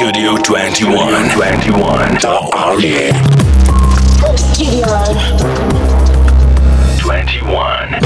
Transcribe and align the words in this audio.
Studio 0.00 0.34
21. 0.38 1.28
21. 1.34 2.16
The 2.20 2.32
Army. 2.54 3.12
Studio. 4.34 4.86
21. 6.98 8.00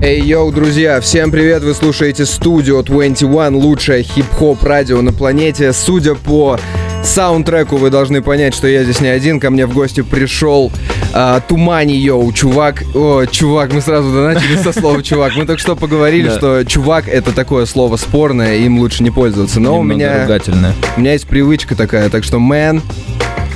Эй, 0.00 0.20
йоу, 0.20 0.52
друзья, 0.52 1.00
всем 1.00 1.32
привет, 1.32 1.64
вы 1.64 1.74
слушаете 1.74 2.22
Studio 2.22 2.84
21, 2.84 3.56
лучшее 3.56 4.04
хип-хоп 4.04 4.62
радио 4.62 5.02
на 5.02 5.12
планете. 5.12 5.72
Судя 5.72 6.14
по 6.14 6.60
саундтреку, 7.02 7.76
вы 7.76 7.90
должны 7.90 8.22
понять, 8.22 8.54
что 8.54 8.66
я 8.66 8.84
здесь 8.84 9.00
не 9.00 9.08
один, 9.08 9.40
ко 9.40 9.50
мне 9.50 9.66
в 9.66 9.72
гости 9.74 10.02
пришел 10.02 10.72
а, 11.12 11.40
Тумани, 11.40 11.96
йоу, 11.96 12.32
чувак. 12.32 12.82
О, 12.94 13.24
чувак, 13.26 13.72
мы 13.72 13.80
сразу 13.80 14.08
начали 14.08 14.56
со 14.56 14.72
слова 14.72 15.02
чувак. 15.02 15.32
Мы 15.36 15.44
только 15.44 15.60
что 15.60 15.76
поговорили, 15.76 16.28
Да. 16.28 16.36
что 16.36 16.64
чувак 16.64 17.08
это 17.08 17.32
такое 17.32 17.66
слово 17.66 17.96
спорное, 17.96 18.56
им 18.58 18.78
лучше 18.78 19.02
не 19.02 19.10
пользоваться. 19.10 19.60
Но 19.60 19.78
у 19.78 19.82
меня, 19.82 20.22
ругательное. 20.22 20.72
у 20.96 21.00
меня 21.00 21.12
есть 21.12 21.26
привычка 21.26 21.74
такая, 21.74 22.08
так 22.08 22.24
что, 22.24 22.38
мэн, 22.38 22.80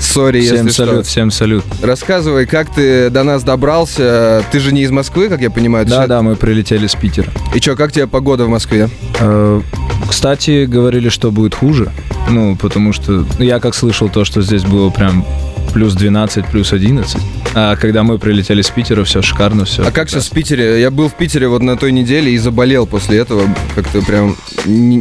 сори, 0.01 0.41
Всем 0.41 0.57
если 0.57 0.71
что. 0.71 0.87
салют, 0.87 1.07
всем 1.07 1.31
салют. 1.31 1.65
Рассказывай, 1.83 2.47
как 2.47 2.69
ты 2.75 3.09
до 3.11 3.23
нас 3.23 3.43
добрался. 3.43 4.43
Ты 4.53 4.61
же 4.61 4.73
не 4.75 4.83
из 4.83 4.91
Москвы, 4.91 5.29
как 5.29 5.41
я 5.41 5.51
понимаю. 5.51 5.87
Да, 5.87 6.07
да, 6.07 6.21
мы 6.21 6.37
прилетели 6.37 6.87
с 6.87 6.95
Питера. 6.95 7.29
И 7.55 7.61
чё, 7.61 7.77
как 7.77 7.93
тебе 7.93 8.07
погода 8.07 8.45
в 8.45 8.49
Москве? 8.49 8.91
Э, 9.21 9.61
Кстати, 10.09 10.65
говорили, 10.65 11.09
что 11.09 11.31
будет 11.31 11.55
хуже. 11.55 11.93
Ну, 12.29 12.57
потому 12.57 12.93
что 12.93 13.25
я 13.39 13.61
как 13.61 13.75
слышал 13.75 14.09
то, 14.09 14.25
что 14.25 14.43
здесь 14.43 14.63
было 14.63 14.91
прям 14.91 15.25
плюс 15.73 15.95
12, 15.95 16.47
плюс 16.47 16.73
11. 16.73 17.17
А 17.55 17.77
когда 17.77 18.03
мы 18.03 18.19
прилетели 18.19 18.63
с 18.63 18.71
Питера, 18.71 19.05
все 19.05 19.23
шикарно, 19.23 19.65
все. 19.65 19.87
А 19.87 19.91
как 19.91 20.09
сейчас 20.09 20.27
в 20.27 20.31
Питере? 20.31 20.81
Я 20.81 20.91
был 20.91 21.09
в 21.09 21.15
Питере 21.15 21.49
вот 21.49 21.63
на 21.63 21.77
той 21.77 21.93
неделе 21.93 22.33
и 22.33 22.39
заболел 22.39 22.87
после 22.87 23.19
этого. 23.19 23.43
Как-то 23.75 24.03
прям 24.03 24.37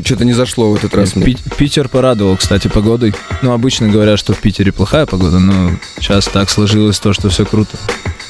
что-то 0.04 0.26
не 0.26 0.34
зашло 0.34 0.72
в 0.72 0.76
этот 0.76 0.94
раз 0.94 1.16
мне. 1.16 1.38
Питер 1.58 1.90
порадовал, 1.90 2.38
кстати, 2.38 2.68
погодой. 2.68 3.14
Ну, 3.42 3.52
обычно 3.52 3.90
говорят, 3.90 4.20
что 4.20 4.34
в 4.34 4.40
Питере 4.40 4.72
плохая 4.72 5.06
погода, 5.06 5.40
но 5.40 5.72
сейчас 6.00 6.28
так 6.28 6.50
сложилось 6.50 7.00
то, 7.00 7.14
что 7.14 7.30
все 7.30 7.46
круто. 7.46 7.78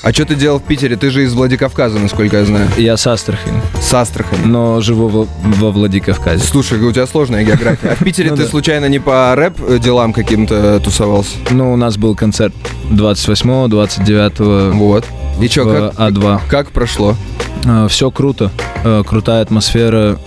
А 0.03 0.13
что 0.13 0.25
ты 0.25 0.35
делал 0.35 0.59
в 0.59 0.63
Питере? 0.63 0.95
Ты 0.95 1.09
же 1.09 1.23
из 1.23 1.33
Владикавказа, 1.33 1.97
насколько 1.99 2.37
я 2.37 2.45
знаю. 2.45 2.67
Я 2.77 2.95
с 2.97 3.07
Астрахани, 3.07 3.61
С 3.81 3.93
Астрахани. 3.93 4.45
но 4.45 4.81
живу 4.81 5.07
во, 5.07 5.27
во 5.43 5.71
Владикавказе. 5.71 6.43
Слушай, 6.45 6.79
у 6.79 6.91
тебя 6.91 7.07
сложная 7.07 7.43
география. 7.43 7.89
А 7.89 7.95
в 7.95 8.03
Питере 8.03 8.29
Ну 8.35 8.37
ты 8.37 8.45
случайно 8.45 8.85
не 8.85 8.99
по 8.99 9.33
рэп 9.35 9.79
делам 9.79 10.13
каким-то 10.13 10.79
тусовался? 10.79 11.31
Ну, 11.49 11.73
у 11.73 11.75
нас 11.75 11.97
был 11.97 12.15
концерт 12.15 12.53
28 12.91 13.67
29 13.69 14.73
Вот. 14.75 15.05
И 15.41 15.47
в 15.47 15.53
как, 15.53 15.93
А2. 15.95 16.39
как 16.49 16.71
прошло? 16.71 17.15
Все 17.89 18.11
круто, 18.11 18.51
Э, 18.83 19.03
крутая 19.05 19.41
атмосфера. 19.41 20.19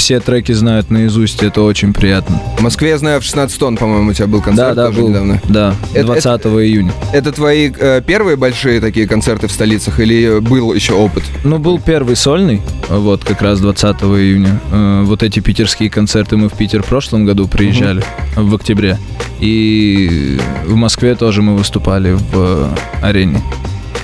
Все 0.00 0.18
треки 0.18 0.52
знают 0.52 0.90
наизусть, 0.90 1.42
это 1.42 1.60
очень 1.60 1.92
приятно. 1.92 2.40
В 2.56 2.62
Москве, 2.62 2.88
я 2.88 2.98
знаю, 2.98 3.20
в 3.20 3.24
16 3.24 3.58
тонн, 3.58 3.76
по-моему, 3.76 4.10
у 4.10 4.12
тебя 4.14 4.26
был 4.28 4.40
концерт 4.40 4.74
да, 4.74 4.84
да, 4.84 4.86
тоже 4.88 5.00
был. 5.02 5.08
недавно. 5.10 5.42
Да, 5.46 5.74
Это- 5.92 6.06
20 6.06 6.46
июня. 6.46 6.92
Это 7.12 7.32
твои 7.32 7.70
э, 7.78 8.00
первые 8.04 8.38
большие 8.38 8.80
такие 8.80 9.06
концерты 9.06 9.46
в 9.46 9.52
столицах 9.52 10.00
или 10.00 10.38
был 10.40 10.72
еще 10.72 10.94
опыт? 10.94 11.22
Ну, 11.44 11.58
был 11.58 11.78
первый 11.78 12.16
сольный, 12.16 12.62
вот 12.88 13.24
как 13.24 13.42
раз 13.42 13.60
20 13.60 13.96
июня. 14.02 14.58
Э, 14.72 15.02
Вот 15.04 15.22
эти 15.22 15.40
питерские 15.40 15.90
концерты 15.90 16.38
мы 16.38 16.48
в 16.48 16.54
Питер 16.54 16.82
в 16.82 16.86
прошлом 16.86 17.26
году 17.26 17.46
приезжали, 17.46 18.02
в 18.36 18.54
октябре. 18.54 18.98
И 19.38 20.38
в 20.64 20.76
Москве 20.76 21.14
тоже 21.14 21.42
мы 21.42 21.56
выступали 21.56 22.12
в 22.12 22.22
э, 22.34 22.68
арене 23.02 23.42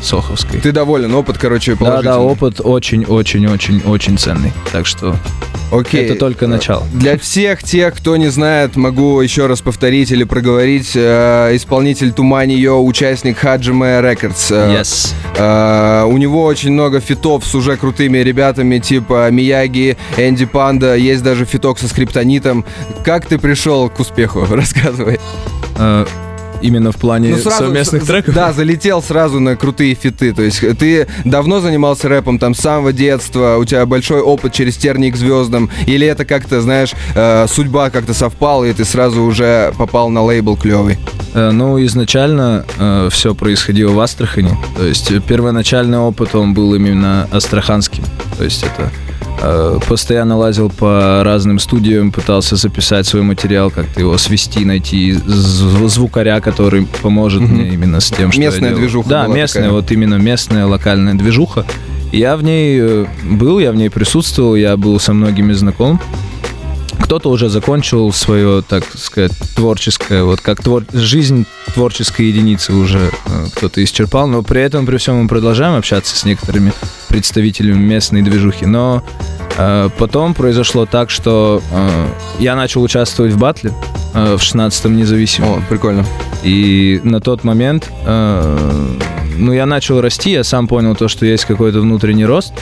Соховской. 0.07 0.61
Ты 0.61 0.73
доволен, 0.73 1.15
опыт, 1.15 1.39
короче, 1.39 1.73
Да, 1.73 1.77
положительный. 1.79 2.13
да, 2.15 2.21
опыт 2.21 2.61
очень-очень-очень-очень 2.63 4.19
ценный. 4.19 4.53
Так 4.73 4.87
что 4.87 5.17
Окей. 5.73 6.05
это 6.05 6.15
только 6.17 6.47
начало. 6.47 6.85
Для 6.93 7.19
всех 7.19 7.63
тех, 7.63 7.95
кто 7.95 8.17
не 8.17 8.29
знает, 8.29 8.77
могу 8.77 9.21
еще 9.21 9.47
раз 9.47 9.61
повторить 9.61 10.11
или 10.13 10.25
проговорить. 10.25 10.93
э, 10.95 11.51
исполнитель 11.57 12.13
TumaniYO, 12.13 12.85
участник 12.85 13.39
Hajime 13.39 14.01
Records. 14.01 14.51
Э, 14.53 14.81
Yes. 14.81 15.13
э, 15.37 16.05
у 16.07 16.17
него 16.19 16.45
очень 16.45 16.73
много 16.73 17.01
фитов 17.01 17.45
с 17.45 17.55
уже 17.55 17.77
крутыми 17.77 18.19
ребятами, 18.19 18.79
типа 18.79 19.29
Miyagi, 19.31 19.97
Andy 20.17 20.45
Panda. 20.47 20.95
Есть 20.95 21.23
даже 21.23 21.45
фиток 21.45 21.79
со 21.79 21.89
Скриптонитом. 21.89 22.65
Как 23.05 23.27
ты 23.27 23.39
пришел 23.39 23.89
к 23.91 23.99
успеху? 24.01 24.47
Рассказывай. 24.51 25.19
Э, 25.79 26.07
Именно 26.67 26.91
в 26.93 26.97
плане 26.97 27.31
Ну, 27.31 27.39
сразу- 27.39 27.59
совместных 27.65 28.03
с- 28.03 28.07
треков? 28.07 28.35
Да, 28.35 28.53
залетел 28.53 29.03
сразу 29.03 29.41
на 29.41 29.57
крутые 29.57 29.95
фиты. 29.95 30.33
То 30.33 30.43
есть 30.43 30.63
э, 30.65 30.75
ты 30.75 31.07
давно 31.25 31.61
занимался 31.61 32.09
рэпом, 32.09 32.39
там, 32.39 32.55
с 32.55 32.59
самого 32.61 32.93
детства, 32.93 33.57
у 33.59 33.65
тебя 33.65 33.87
большой 33.87 34.21
опыт 34.21 34.53
через 34.53 34.77
тернии 34.77 35.11
к 35.11 35.17
звездам, 35.17 35.71
или 35.87 36.07
это 36.07 36.25
как-то, 36.25 36.61
знаешь, 36.61 36.93
э, 37.15 37.47
судьба 37.49 37.91
как-то 37.91 38.15
совпала, 38.15 38.65
и 38.65 38.73
ты 38.73 38.85
сразу 38.85 39.23
уже 39.23 39.73
попал 39.79 40.11
на 40.11 40.23
лейбл 40.23 40.57
клевый? 40.57 40.99
Э, 41.35 41.51
Ну, 41.53 41.83
изначально 41.85 42.65
все 43.11 43.35
происходило 43.35 43.93
в 43.93 44.01
Астрахани. 44.01 44.57
То 44.77 44.85
есть 44.85 45.11
э, 45.13 45.21
первоначальный 45.21 45.99
опыт, 45.99 46.35
он 46.35 46.55
был 46.55 46.75
именно 46.75 47.29
астраханским. 47.31 48.05
То 48.39 48.45
есть 48.45 48.63
это 48.65 48.91
э, 49.06 49.06
постоянно 49.89 50.37
лазил 50.37 50.71
по 50.71 51.23
разным 51.25 51.59
студиям, 51.59 52.11
пытался 52.11 52.57
записать 52.57 53.07
свой 53.07 53.23
материал, 53.23 53.71
как-то 53.71 54.01
его 54.01 54.17
свести, 54.19 54.65
найти 54.65 55.13
зв- 55.13 55.89
звукаря, 55.89 56.41
который 56.41 56.87
поможет 57.03 57.43
мне 57.43 57.69
именно 57.73 58.01
с 58.01 58.11
тем, 58.11 58.33
что 58.33 58.41
я 58.41 58.47
Местная 58.49 58.71
делаю. 58.71 58.77
движуха 58.83 59.09
Да, 59.09 59.27
местная, 59.27 59.65
такая. 59.65 59.77
вот 59.81 59.91
именно 59.93 60.15
местная 60.15 60.67
локальная 60.67 61.15
движуха. 61.15 61.65
Я 62.13 62.37
в 62.37 62.43
ней 62.43 62.79
э, 62.81 63.07
был, 63.25 63.59
я 63.59 63.73
в 63.73 63.77
ней 63.77 63.91
присутствовал, 63.91 64.55
я 64.55 64.77
был 64.77 64.99
со 65.01 65.13
многими 65.13 65.53
знаком. 65.53 66.01
Кто-то 67.01 67.31
уже 67.31 67.49
закончил 67.51 68.13
свое, 68.13 68.63
так 68.67 68.85
сказать, 68.97 69.33
творческое, 69.55 70.25
вот 70.25 70.41
как 70.41 70.63
твор... 70.63 70.85
жизнь 70.93 71.47
творческой 71.75 72.27
единицы 72.27 72.73
уже 72.73 73.11
э, 73.27 73.47
кто-то 73.55 73.83
исчерпал, 73.85 74.27
но 74.29 74.43
при 74.43 74.63
этом, 74.63 74.87
при 74.87 74.97
всем 74.97 75.17
мы 75.23 75.29
продолжаем 75.29 75.75
общаться 75.77 76.17
с 76.17 76.25
некоторыми 76.25 76.73
представителями 77.09 77.79
местной 77.79 78.23
движухи. 78.23 78.67
Но 78.67 79.03
э, 79.57 79.89
потом 79.99 80.35
произошло 80.35 80.87
так, 80.87 81.11
что 81.11 81.63
э, 81.71 82.07
я 82.39 82.57
начал 82.57 82.83
участвовать 82.83 83.33
в 83.33 83.39
батле 83.39 83.73
э, 84.15 84.37
в 84.37 84.41
16-м 84.41 84.97
независимом. 84.97 85.59
О, 85.59 85.63
прикольно. 85.69 86.05
И 86.43 87.01
на 87.05 87.21
тот 87.21 87.45
момент, 87.45 87.91
э, 88.05 88.59
ну, 89.37 89.53
я 89.53 89.67
начал 89.67 90.01
расти, 90.01 90.31
я 90.31 90.45
сам 90.45 90.69
понял 90.69 90.95
то, 90.95 91.09
что 91.09 91.27
есть 91.27 91.45
какой-то 91.45 91.81
внутренний 91.81 92.25
рост. 92.25 92.55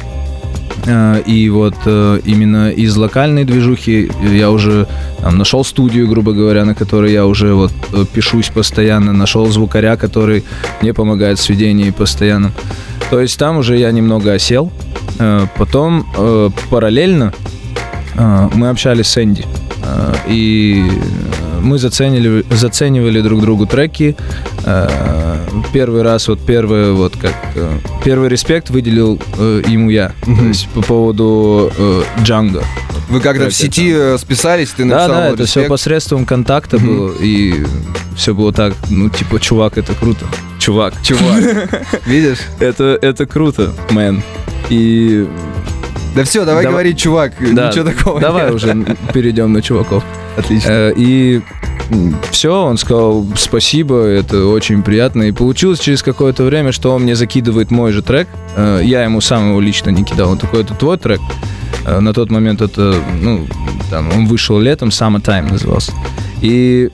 Э, 0.87 1.23
И 1.27 1.49
вот 1.51 1.75
э, 1.87 2.21
именно 2.25 2.71
из 2.71 2.97
локальной 2.97 3.45
движухи 3.45 4.11
я 4.23 4.51
уже 4.51 4.87
там, 5.21 5.39
нашел 5.39 5.65
студию, 5.65 6.09
грубо 6.09 6.33
говоря, 6.33 6.65
на 6.65 6.75
которой 6.75 7.13
я 7.13 7.27
уже 7.27 7.55
вот 7.55 7.73
э, 7.93 8.05
пишусь 8.13 8.49
постоянно, 8.49 9.13
нашел 9.13 9.47
звукаря, 9.47 9.97
который 9.97 10.45
мне 10.83 10.93
помогает 10.93 11.39
в 11.39 11.43
сведении 11.43 11.91
постоянно. 11.91 12.53
То 13.11 13.21
есть 13.21 13.39
там 13.39 13.59
уже 13.59 13.77
я 13.77 13.91
немного 13.93 14.33
осел. 14.33 14.73
Потом 15.59 16.07
параллельно 16.71 17.33
мы 18.17 18.69
общались 18.71 19.07
с 19.07 19.23
Энди. 19.23 19.45
И 20.27 20.83
мы 21.61 21.79
заценили, 21.79 22.45
заценивали 22.51 23.21
друг 23.21 23.41
другу 23.41 23.67
треки. 23.67 24.17
Э, 24.65 24.89
Первый 25.73 26.03
раз, 26.03 26.29
вот 26.29 26.41
первый, 26.45 26.93
вот 26.93 27.17
как 27.17 27.35
э, 27.55 27.79
первый 28.05 28.29
респект 28.29 28.71
выделил 28.71 29.21
э, 29.39 29.63
ему 29.67 29.91
я. 29.91 30.13
То 30.25 30.31
есть 30.45 30.69
по 30.71 30.83
поводу 30.83 31.73
Джанго. 32.23 32.63
Вы 33.09 33.21
как-то 33.21 33.49
в 33.51 33.55
сети 33.55 34.17
списались, 34.19 34.71
ты 34.71 34.85
Да, 34.85 35.07
написал 35.07 35.15
да, 35.23 35.29
это 35.31 35.45
все 35.47 35.65
посредством 35.69 36.25
контакта 36.25 36.79
Мгм. 36.79 36.87
было. 36.87 37.13
И 37.21 37.65
все 38.17 38.35
было 38.35 38.53
так, 38.53 38.75
ну, 38.89 39.09
типа, 39.11 39.39
чувак, 39.41 39.77
это 39.79 39.93
круто. 39.95 40.27
Чувак. 40.59 40.95
Чувак, 41.03 41.87
видишь? 42.07 42.39
Это, 42.61 42.99
это 43.03 43.27
круто, 43.27 43.73
мэн. 43.91 44.23
И 44.71 45.29
Да 46.15 46.25
все, 46.25 46.45
давай 46.45 46.63
Давай- 46.63 46.73
говорить, 46.73 46.99
чувак, 46.99 47.33
да, 47.53 47.69
ничего 47.69 47.85
такого 47.91 48.21
давай 48.21 48.45
нет. 48.47 48.55
уже 48.55 48.97
перейдем 49.13 49.53
на 49.53 49.61
чуваков. 49.61 50.03
Отлично. 50.37 50.91
И 50.97 51.43
все, 52.31 52.65
он 52.65 52.79
сказал 52.79 53.27
спасибо, 53.37 53.97
это 54.05 54.47
очень 54.47 54.83
приятно. 54.83 55.25
И 55.25 55.33
получилось 55.33 55.81
через 55.81 56.03
какое-то 56.03 56.45
время, 56.45 56.73
что 56.73 56.93
он 56.95 57.03
мне 57.03 57.15
закидывает 57.15 57.71
мой 57.71 57.93
же 57.93 58.03
трек. 58.03 58.29
Э, 58.57 58.81
Я 58.83 59.05
ему 59.05 59.21
сам 59.21 59.51
его 59.51 59.61
лично 59.61 59.91
не 59.91 60.05
кидал. 60.05 60.31
Он 60.31 60.39
такой, 60.39 60.63
это 60.63 60.75
твой 60.75 60.97
трек? 60.99 61.21
Э, 61.87 62.01
На 62.01 62.13
тот 62.13 62.31
момент 62.31 62.61
это, 62.63 62.97
ну, 63.21 63.47
там, 63.91 64.11
он 64.13 64.27
вышел 64.27 64.59
летом, 64.59 64.89
Summertime 64.89 65.51
назывался. 65.51 65.93
И 66.41 66.91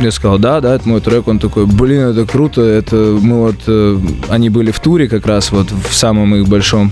я 0.00 0.10
сказал, 0.12 0.38
да, 0.38 0.60
да, 0.60 0.74
это 0.76 0.88
мой 0.88 1.00
трек. 1.00 1.28
Он 1.28 1.38
такой, 1.38 1.66
блин, 1.66 2.00
это 2.08 2.24
круто. 2.24 2.62
Это 2.62 2.96
мы 3.20 3.38
вот, 3.46 3.56
э, 3.66 3.98
они 4.28 4.48
были 4.48 4.70
в 4.70 4.78
туре 4.80 5.08
как 5.08 5.26
раз 5.26 5.52
вот 5.52 5.68
в 5.70 5.94
самом 5.94 6.34
их 6.36 6.48
большом. 6.48 6.90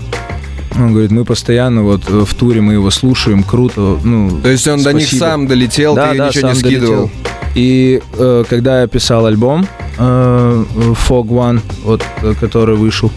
Он 0.79 0.91
говорит, 0.91 1.11
мы 1.11 1.25
постоянно 1.25 1.83
вот 1.83 2.03
э, 2.07 2.23
в 2.25 2.33
туре 2.35 2.61
мы 2.61 2.73
его 2.73 2.89
слушаем, 2.91 3.43
круто. 3.43 3.97
Ну, 4.03 4.39
То 4.43 4.49
есть 4.49 4.67
он 4.67 4.81
до 4.83 4.93
них 4.93 5.07
спасибо. 5.07 5.25
сам 5.25 5.47
долетел, 5.47 5.95
Да, 5.95 6.11
ты 6.11 6.17
да, 6.17 6.27
ничего 6.27 6.49
не 6.49 6.55
скидывал. 6.55 6.95
долетел. 7.07 7.11
И 7.55 8.01
э, 8.13 8.43
когда 8.49 8.81
я 8.81 8.87
писал 8.87 9.25
альбом 9.25 9.67
э, 9.97 10.65
Fog 11.07 11.27
One, 11.29 11.61
вот, 11.83 12.03
э, 12.21 12.33
который 12.39 12.75
вышел, 12.75 13.11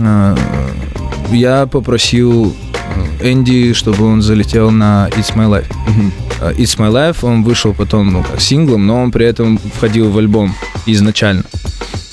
э, 0.00 0.36
я 1.32 1.66
попросил 1.66 2.54
Энди, 3.22 3.72
чтобы 3.72 4.04
он 4.04 4.20
залетел 4.20 4.70
на 4.70 5.08
It's 5.16 5.34
My 5.34 5.48
Life. 5.48 5.72
Э, 6.42 6.52
It's 6.52 6.76
My 6.78 6.90
Life, 6.92 7.18
он 7.22 7.42
вышел 7.42 7.72
потом, 7.72 8.12
ну, 8.12 8.22
как 8.22 8.40
синглом, 8.40 8.86
но 8.86 9.00
он 9.02 9.10
при 9.10 9.24
этом 9.24 9.58
входил 9.76 10.10
в 10.10 10.18
альбом 10.18 10.54
изначально. 10.84 11.44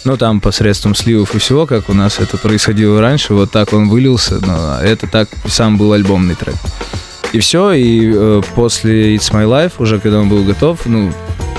Ну, 0.05 0.17
там 0.17 0.41
посредством 0.41 0.95
сливов 0.95 1.33
и 1.33 1.39
всего, 1.39 1.65
как 1.65 1.89
у 1.89 1.94
нас 1.94 2.19
это 2.19 2.38
происходило 2.38 3.00
раньше, 3.00 3.33
вот 3.33 3.51
так 3.51 3.71
он 3.73 3.89
вылился, 3.89 4.39
но 4.45 4.79
это 4.81 5.07
так 5.07 5.29
сам 5.47 5.77
был 5.77 5.94
альбомный 5.94 6.35
трек. 6.35 6.55
И 7.31 7.39
все, 7.39 7.71
и 7.71 8.11
э, 8.13 8.41
после 8.53 9.15
It's 9.15 9.31
My 9.31 9.45
Life, 9.45 9.73
уже 9.79 10.00
когда 10.00 10.19
он 10.19 10.29
был 10.29 10.44
готов, 10.44 10.85
ну, 10.85 11.11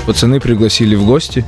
пацаны 0.05 0.39
пригласили 0.39 0.95
в 0.95 1.05
гости, 1.05 1.43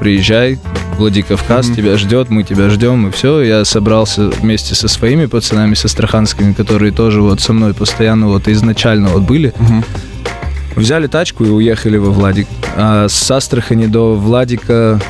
приезжай, 0.00 0.58
Владикавказ 0.98 1.68
mm-hmm. 1.68 1.76
тебя 1.76 1.96
ждет, 1.96 2.28
мы 2.28 2.42
тебя 2.42 2.68
ждем, 2.68 3.08
и 3.08 3.10
все. 3.10 3.40
Я 3.40 3.64
собрался 3.64 4.28
вместе 4.28 4.74
со 4.74 4.88
своими 4.88 5.26
пацанами, 5.26 5.74
со 5.74 5.86
Астраханскими, 5.86 6.52
которые 6.52 6.92
тоже 6.92 7.22
вот 7.22 7.40
со 7.40 7.52
мной 7.52 7.72
постоянно 7.72 8.28
вот 8.28 8.46
изначально 8.48 9.08
вот 9.08 9.22
были. 9.22 9.54
Mm-hmm. 9.56 9.84
Взяли 10.76 11.06
тачку 11.06 11.44
и 11.44 11.48
уехали 11.48 11.96
во 11.96 12.10
Владик. 12.10 12.46
А 12.76 13.08
с 13.08 13.30
Астрахани 13.30 13.86
до 13.86 14.14
Владика 14.14 15.00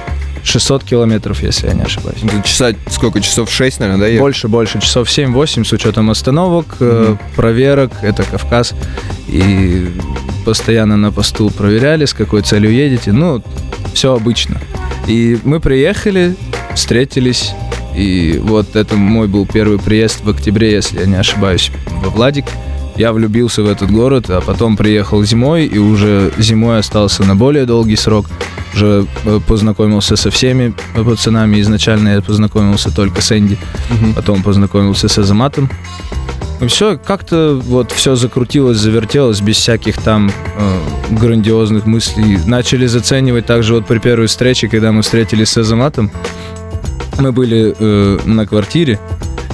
600 0.44 0.84
километров, 0.84 1.42
если 1.42 1.68
я 1.68 1.74
не 1.74 1.82
ошибаюсь. 1.82 2.18
Это 2.22 2.42
часа 2.46 2.72
сколько? 2.88 3.20
Часов 3.20 3.50
6, 3.50 3.80
наверное, 3.80 4.12
да? 4.12 4.18
Больше, 4.18 4.48
больше. 4.48 4.80
Часов 4.80 5.08
7-8 5.08 5.64
с 5.64 5.72
учетом 5.72 6.10
остановок, 6.10 6.76
mm-hmm. 6.78 7.18
проверок. 7.36 7.92
Это 8.02 8.24
Кавказ. 8.24 8.74
И 9.28 9.88
постоянно 10.44 10.96
на 10.96 11.12
посту 11.12 11.50
проверяли, 11.50 12.04
с 12.04 12.12
какой 12.12 12.42
целью 12.42 12.72
едете. 12.72 13.12
Ну, 13.12 13.42
все 13.94 14.14
обычно. 14.14 14.60
И 15.06 15.38
мы 15.44 15.60
приехали, 15.60 16.34
встретились. 16.74 17.52
И 17.94 18.40
вот 18.42 18.74
это 18.74 18.96
мой 18.96 19.28
был 19.28 19.46
первый 19.46 19.78
приезд 19.78 20.24
в 20.24 20.30
октябре, 20.30 20.72
если 20.72 21.00
я 21.00 21.06
не 21.06 21.16
ошибаюсь, 21.16 21.70
во 22.02 22.10
Владик. 22.10 22.46
Я 22.96 23.12
влюбился 23.12 23.62
в 23.62 23.68
этот 23.68 23.90
город, 23.90 24.26
а 24.28 24.40
потом 24.40 24.76
приехал 24.76 25.22
зимой, 25.24 25.66
и 25.66 25.78
уже 25.78 26.30
зимой 26.38 26.78
остался 26.78 27.24
на 27.24 27.34
более 27.34 27.64
долгий 27.64 27.96
срок. 27.96 28.26
Уже 28.74 29.06
э, 29.24 29.40
познакомился 29.46 30.16
со 30.16 30.30
всеми 30.30 30.74
пацанами. 30.94 31.60
Изначально 31.60 32.10
я 32.10 32.22
познакомился 32.22 32.94
только 32.94 33.20
с 33.20 33.32
Энди, 33.32 33.58
угу. 33.90 34.14
потом 34.14 34.42
познакомился 34.42 35.08
с 35.08 35.18
Азаматом. 35.18 35.70
И 36.60 36.66
все, 36.68 36.96
как-то 36.96 37.60
вот 37.64 37.90
все 37.90 38.14
закрутилось, 38.14 38.78
завертелось 38.78 39.40
без 39.40 39.56
всяких 39.56 39.98
там 39.98 40.30
э, 40.56 40.78
грандиозных 41.10 41.86
мыслей. 41.86 42.38
Начали 42.46 42.86
заценивать 42.86 43.46
также 43.46 43.74
вот 43.74 43.86
при 43.86 43.98
первой 43.98 44.28
встрече, 44.28 44.68
когда 44.68 44.92
мы 44.92 45.02
встретились 45.02 45.50
с 45.50 45.56
Азаматом. 45.58 46.12
Мы 47.18 47.32
были 47.32 47.74
э, 47.76 48.18
на 48.24 48.46
квартире, 48.46 49.00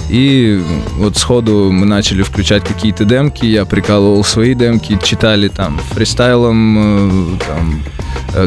и 0.09 0.61
вот 0.97 1.17
сходу 1.17 1.71
мы 1.71 1.85
начали 1.85 2.23
включать 2.23 2.63
какие-то 2.63 3.05
демки, 3.05 3.45
я 3.45 3.65
прикалывал 3.65 4.23
свои 4.23 4.55
демки, 4.55 4.97
читали 5.03 5.49
там 5.49 5.79
фристайлом, 5.91 7.37
э, 7.37 7.37
там 7.47 7.83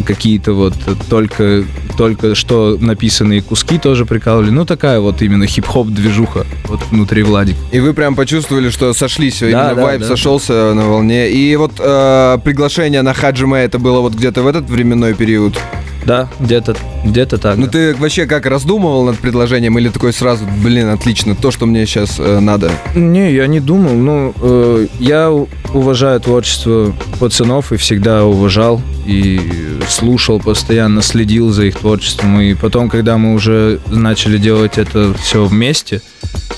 какие-то 0.05 0.52
вот 0.52 0.75
только, 1.08 1.64
только 1.96 2.34
что 2.34 2.76
написанные 2.81 3.43
куски 3.43 3.79
тоже 3.79 4.06
прикалывали. 4.06 4.50
Ну, 4.50 4.64
такая 4.64 5.00
вот 5.00 5.23
именно 5.23 5.46
хип-хоп 5.46 5.88
движуха 5.88 6.46
вот 6.64 6.81
внутри 6.90 7.23
Владик. 7.23 7.56
И 7.73 7.81
вы 7.81 7.94
прям 7.94 8.14
почувствовали, 8.14 8.70
что 8.70 8.93
сошлись, 8.94 9.40
да, 9.40 9.49
именно 9.49 9.75
да, 9.75 9.82
вайб 9.82 10.00
да, 10.00 10.08
сошелся 10.08 10.52
да. 10.52 10.75
на 10.75 10.88
волне. 10.88 11.31
И 11.31 11.55
вот 11.56 11.73
э, 11.79 12.38
приглашение 12.44 13.02
на 13.02 13.14
Хаджиме, 13.14 13.58
это 13.58 13.79
было 13.79 14.00
вот 14.00 14.14
где-то 14.14 14.43
в 14.43 14.46
этот 14.46 14.69
временной 14.69 15.14
период? 15.14 15.58
Да, 16.04 16.28
где-то 16.40 16.76
где 17.04 17.26
так. 17.26 17.56
Ну 17.56 17.66
да. 17.66 17.72
ты 17.72 17.94
вообще 17.94 18.26
как 18.26 18.46
раздумывал 18.46 19.04
над 19.04 19.19
предложением 19.19 19.78
или 19.78 19.88
такой 19.88 20.12
сразу, 20.12 20.44
блин, 20.62 20.88
отлично, 20.88 21.34
то, 21.34 21.50
что 21.50 21.66
мне 21.66 21.87
сейчас 21.87 22.16
э, 22.19 22.38
надо? 22.40 22.70
Не, 22.94 23.32
я 23.32 23.46
не 23.46 23.60
думал. 23.60 23.94
Ну, 23.94 24.34
э, 24.40 24.87
я 24.99 25.31
уважаю 25.31 26.20
творчество 26.20 26.93
пацанов 27.19 27.72
и 27.72 27.76
всегда 27.76 28.25
уважал 28.25 28.81
и 29.06 29.40
слушал 29.88 30.40
постоянно, 30.40 31.02
следил 31.02 31.50
за 31.50 31.64
их 31.64 31.78
творчеством. 31.78 32.40
И 32.40 32.55
потом, 32.55 32.88
когда 32.88 33.19
мы 33.19 33.34
уже 33.34 33.81
начали 33.87 34.38
делать 34.38 34.78
это 34.78 35.14
все 35.14 35.44
вместе, 35.44 36.02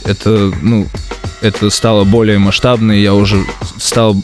это, 0.05 0.52
ну, 0.62 0.87
это 1.44 1.69
стало 1.70 2.05
более 2.05 2.38
масштабно, 2.38 2.93
и 2.93 3.02
я 3.02 3.14
уже 3.14 3.44
стал 3.76 4.17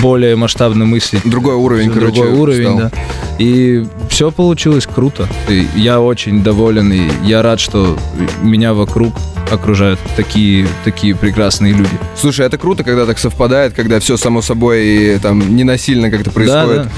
более 0.00 0.36
масштабно 0.36 0.84
мыслить. 0.86 1.22
Другой 1.24 1.54
уровень, 1.54 1.90
Другой 1.90 2.12
короче. 2.12 2.34
уровень, 2.34 2.64
стал. 2.64 2.78
да. 2.78 2.92
И 3.38 3.84
все 4.08 4.30
получилось 4.30 4.86
круто. 4.86 5.28
И 5.48 5.66
я 5.74 6.00
очень 6.00 6.42
доволен, 6.42 6.92
и 6.92 7.10
я 7.24 7.42
рад, 7.42 7.58
что 7.58 7.98
меня 8.42 8.74
вокруг 8.74 9.14
окружают 9.50 9.98
такие, 10.16 10.68
такие 10.84 11.16
прекрасные 11.16 11.72
люди. 11.72 11.98
Слушай, 12.16 12.46
это 12.46 12.58
круто, 12.58 12.84
когда 12.84 13.06
так 13.06 13.18
совпадает, 13.18 13.74
когда 13.74 13.98
все 13.98 14.16
само 14.16 14.40
собой 14.42 14.86
и 14.86 15.18
там 15.18 15.56
не 15.56 15.64
насильно 15.64 16.10
как-то 16.10 16.30
происходит. 16.30 16.84
Да, 16.84 16.84
да. 16.84 16.90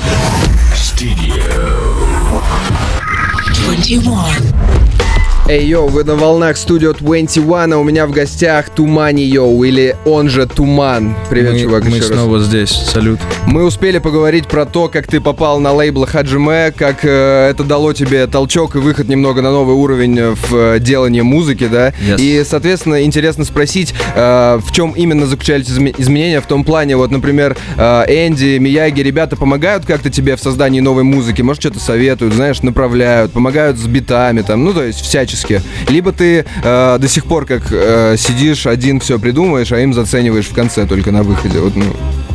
Эй, 5.49 5.67
йоу, 5.67 5.89
вы 5.89 6.05
на 6.05 6.15
волнах 6.15 6.55
Studio 6.55 6.97
21, 6.97 7.73
а 7.73 7.79
у 7.79 7.83
меня 7.83 8.07
в 8.07 8.13
гостях 8.13 8.71
Тумани, 8.71 9.25
йоу, 9.25 9.65
или 9.65 9.97
он 10.05 10.29
же 10.29 10.47
Туман. 10.47 11.17
Привет, 11.29 11.55
мы, 11.55 11.59
чувак, 11.59 11.85
Мы 11.85 12.01
снова 12.01 12.37
раз. 12.39 12.47
здесь, 12.47 12.71
салют. 12.71 13.19
Мы 13.49 13.65
успели 13.65 13.99
поговорить 13.99 14.47
про 14.47 14.67
то, 14.67 14.89
как 14.89 15.09
ты 15.09 15.21
попал 15.21 15.59
на 15.59 15.73
лейбл 15.73 16.07
Хаджиме, 16.07 16.71
как 16.71 17.05
э, 17.05 17.51
это 17.51 17.65
дало 17.65 17.93
тебе 17.93 18.29
толчок 18.29 18.77
и 18.77 18.79
выход 18.79 19.09
немного 19.09 19.43
на 19.43 19.51
новый 19.51 19.75
уровень 19.75 20.37
в 20.37 20.55
э, 20.55 20.79
делании 20.79 21.23
музыки, 21.23 21.67
да? 21.67 21.89
Yes. 21.89 22.21
И, 22.21 22.45
соответственно, 22.49 23.03
интересно 23.03 23.45
спросить, 23.45 23.95
э, 24.15 24.61
в 24.65 24.73
чем 24.73 24.93
именно 24.93 25.27
заключались 25.27 25.69
изменения 25.69 26.41
в 26.41 26.47
том 26.47 26.63
плане, 26.63 26.97
вот, 26.97 27.11
например, 27.11 27.57
э, 27.77 27.83
Энди, 28.07 28.59
Мияги, 28.59 29.01
ребята 29.01 29.35
помогают 29.35 29.87
как-то 29.87 30.09
тебе 30.09 30.37
в 30.37 30.41
создании 30.41 30.79
новой 30.79 31.03
музыки, 31.03 31.43
может, 31.43 31.63
что-то 31.63 31.81
советуют, 31.81 32.33
знаешь, 32.33 32.63
направляют, 32.63 33.33
помогают 33.33 33.77
с 33.77 33.87
битами, 33.87 34.43
там, 34.43 34.65
ну, 34.65 34.73
то 34.73 34.85
есть 34.85 35.01
всячески 35.01 35.32
всячески. 35.33 35.63
Либо 35.89 36.13
ты 36.13 36.45
э, 36.63 36.99
до 36.99 37.09
сих 37.09 37.25
пор 37.25 37.47
как 37.47 37.63
э, 37.71 38.17
сидишь 38.19 38.67
один 38.67 39.01
все 39.01 39.19
придумываешь, 39.19 39.73
а 39.73 39.81
им 39.81 39.95
зацениваешь 39.95 40.47
в 40.47 40.55
конце 40.55 40.87
только 40.87 41.11
на 41.11 41.23
выходе. 41.23 41.59
Вот, 41.59 41.75
ну. 41.77 41.85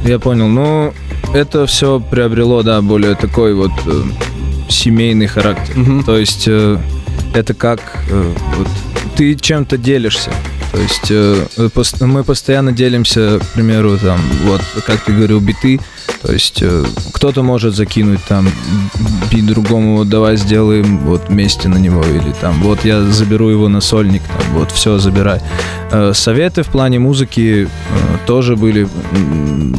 Я 0.06 0.20
понял. 0.20 0.48
Ну, 0.48 0.94
это 1.34 1.66
все 1.66 2.00
приобрело, 2.00 2.64
да, 2.64 2.82
более 2.82 3.16
такой 3.16 3.54
вот 3.54 3.72
э, 3.86 4.04
семейный 4.70 5.28
характер. 5.28 5.80
Угу. 5.80 6.04
То 6.04 6.18
есть 6.18 6.46
э, 6.48 6.78
это 7.34 7.54
как 7.54 7.80
э, 8.10 8.34
вот, 8.58 8.68
ты 9.16 9.36
чем-то 9.36 9.78
делишься. 9.78 10.32
То 10.72 10.80
есть 10.80 11.08
э, 11.10 11.48
мы 12.02 12.24
постоянно 12.24 12.72
делимся, 12.72 13.40
к 13.40 13.48
примеру, 13.54 13.98
там, 13.98 14.20
вот, 14.46 14.62
как 14.86 15.04
ты 15.04 15.14
говорил, 15.14 15.40
биты. 15.40 15.80
То 16.22 16.32
есть 16.32 16.62
э, 16.62 16.84
кто-то 17.14 17.44
может 17.44 17.76
закинуть 17.76 18.24
там 18.28 18.50
бит 19.32 19.46
другому, 19.46 19.98
вот 19.98 20.10
давай 20.10 20.36
сделаем 20.38 21.00
вот 21.00 21.30
вместе 21.30 21.70
на 21.70 21.78
него, 21.78 22.04
или 22.04 22.34
там 22.42 22.62
вот 22.64 22.86
я 22.86 23.02
заберу 23.02 23.50
его 23.50 23.70
на 23.70 23.82
сольник, 23.82 24.24
там, 24.24 24.60
вот 24.60 24.72
все 24.72 24.98
забирай. 24.98 25.42
Э, 25.92 26.12
советы 26.14 26.64
в 26.64 26.68
плане 26.68 27.00
музыки 27.00 27.68
э, 27.68 28.07
тоже 28.28 28.58
были 28.58 28.88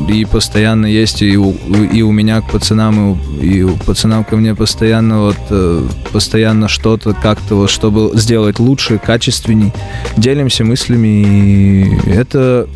и 0.08 0.24
постоянно 0.24 0.86
есть 0.86 1.22
и 1.22 1.36
у, 1.36 1.52
и 1.92 2.02
у 2.02 2.12
меня 2.12 2.40
к 2.40 2.50
пацанам, 2.50 2.96
и 2.98 3.02
у, 3.02 3.42
и 3.42 3.62
у 3.62 3.76
пацанам 3.76 4.24
ко 4.24 4.36
мне 4.36 4.54
постоянно 4.54 5.20
вот 5.20 5.36
э, 5.50 5.86
постоянно 6.12 6.66
что-то 6.66 7.12
как-то 7.12 7.56
вот, 7.56 7.70
чтобы 7.70 8.10
сделать 8.14 8.58
лучше, 8.58 8.98
качественней. 8.98 9.72
Делимся 10.16 10.64
мыслями, 10.64 11.06
и 11.06 12.10
это, 12.10 12.66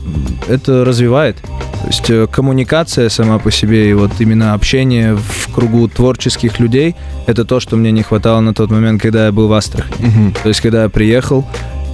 это 0.47 0.85
развивает. 0.85 1.37
То 1.83 1.87
есть 1.87 2.11
э, 2.11 2.27
коммуникация 2.31 3.09
сама 3.09 3.39
по 3.39 3.51
себе 3.51 3.91
и 3.91 3.95
вот 3.95 4.13
именно 4.21 4.53
общение 4.53 5.17
в 5.17 5.53
кругу 5.55 5.89
творческих 5.89 6.61
людей— 6.61 6.95
это 7.27 7.45
то, 7.45 7.61
что 7.61 7.77
мне 7.77 7.91
не 7.91 8.03
хватало 8.03 8.41
на 8.41 8.53
тот 8.53 8.71
момент, 8.71 9.01
когда 9.01 9.27
я 9.27 9.33
был 9.33 9.49
в 9.49 9.53
Астрахани. 9.53 10.07
Угу. 10.07 10.35
То 10.43 10.49
есть 10.49 10.61
когда 10.61 10.83
я 10.83 10.89
приехал, 10.89 11.47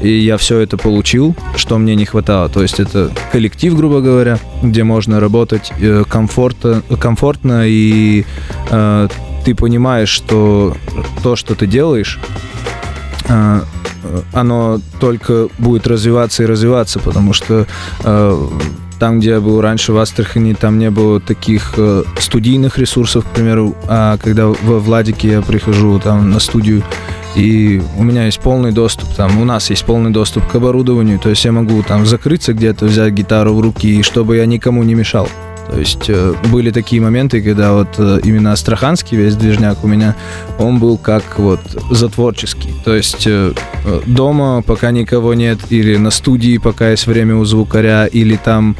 и 0.03 0.11
я 0.11 0.37
все 0.37 0.59
это 0.59 0.77
получил, 0.77 1.35
что 1.57 1.79
мне 1.79 1.95
не 1.95 2.05
хватало. 2.05 2.49
То 2.49 2.63
есть 2.63 2.81
это 2.81 3.11
коллектив, 3.33 3.77
грубо 3.77 4.01
говоря, 4.01 4.39
где 4.63 4.85
можно 4.85 5.21
работать 5.21 5.73
э, 5.81 6.05
комфортно, 6.09 6.83
комфортно 7.01 7.65
и 7.67 8.25
э, 8.71 9.09
ты 9.45 9.55
понимаешь, 9.55 10.11
что 10.11 10.77
то, 11.23 11.37
что 11.37 11.55
ты 11.55 11.67
делаешь, 11.67 12.19
э, 13.29 13.61
оно 14.33 14.81
только 15.01 15.49
будет 15.59 15.87
развиваться 15.87 16.43
и 16.43 16.47
развиваться, 16.47 16.99
потому 16.99 17.33
что 17.33 17.67
э, 18.05 18.49
там, 18.99 19.21
где 19.21 19.31
я 19.31 19.41
был 19.41 19.61
раньше 19.61 19.93
в 19.93 19.99
Астрахани, 19.99 20.55
там 20.55 20.79
не 20.79 20.91
было 20.91 21.21
таких 21.21 21.75
э, 21.77 22.03
студийных 22.19 22.79
ресурсов, 22.79 23.25
к 23.25 23.29
примеру. 23.29 23.77
А 23.87 24.19
когда 24.19 24.49
в 24.49 24.79
Владике 24.81 25.29
я 25.29 25.43
прихожу 25.43 25.99
там 26.01 26.31
на 26.31 26.41
студию, 26.41 26.83
и 27.39 27.81
у 27.97 28.03
меня 28.03 28.27
есть 28.27 28.41
полный 28.41 28.73
доступ, 28.73 29.15
там, 29.15 29.41
у 29.41 29.45
нас 29.45 29.71
есть 29.71 29.85
полный 29.85 30.11
доступ 30.11 30.47
к 30.49 30.55
оборудованию, 30.57 31.21
то 31.21 31.31
есть 31.31 31.45
я 31.45 31.53
могу 31.53 31.83
там 31.85 32.05
закрыться 32.05 32.53
где-то, 32.53 32.87
взять 32.87 33.13
гитару 33.13 33.55
в 33.55 33.61
руки, 33.61 34.03
чтобы 34.03 34.37
я 34.37 34.47
никому 34.47 34.83
не 34.83 34.95
мешал. 34.95 35.29
То 35.71 35.79
есть 35.79 36.07
э, 36.09 36.35
были 36.51 36.71
такие 36.71 37.01
моменты, 37.01 37.43
когда 37.43 37.75
вот 37.75 37.89
э, 37.99 38.21
именно 38.25 38.53
астраханский 38.53 39.17
весь 39.19 39.37
движняк 39.37 39.85
у 39.85 39.87
меня, 39.87 40.17
он 40.59 40.79
был 40.79 40.97
как 40.97 41.39
вот 41.39 41.61
затворческий. 41.91 42.73
То 42.85 42.95
есть 42.95 43.27
э, 43.27 43.53
дома, 44.07 44.63
пока 44.63 44.91
никого 44.91 45.35
нет, 45.35 45.59
или 45.69 45.97
на 45.97 46.11
студии, 46.11 46.59
пока 46.59 46.91
есть 46.91 47.07
время 47.07 47.37
у 47.37 47.45
звукаря, 47.45 48.07
или 48.07 48.37
там 48.37 48.77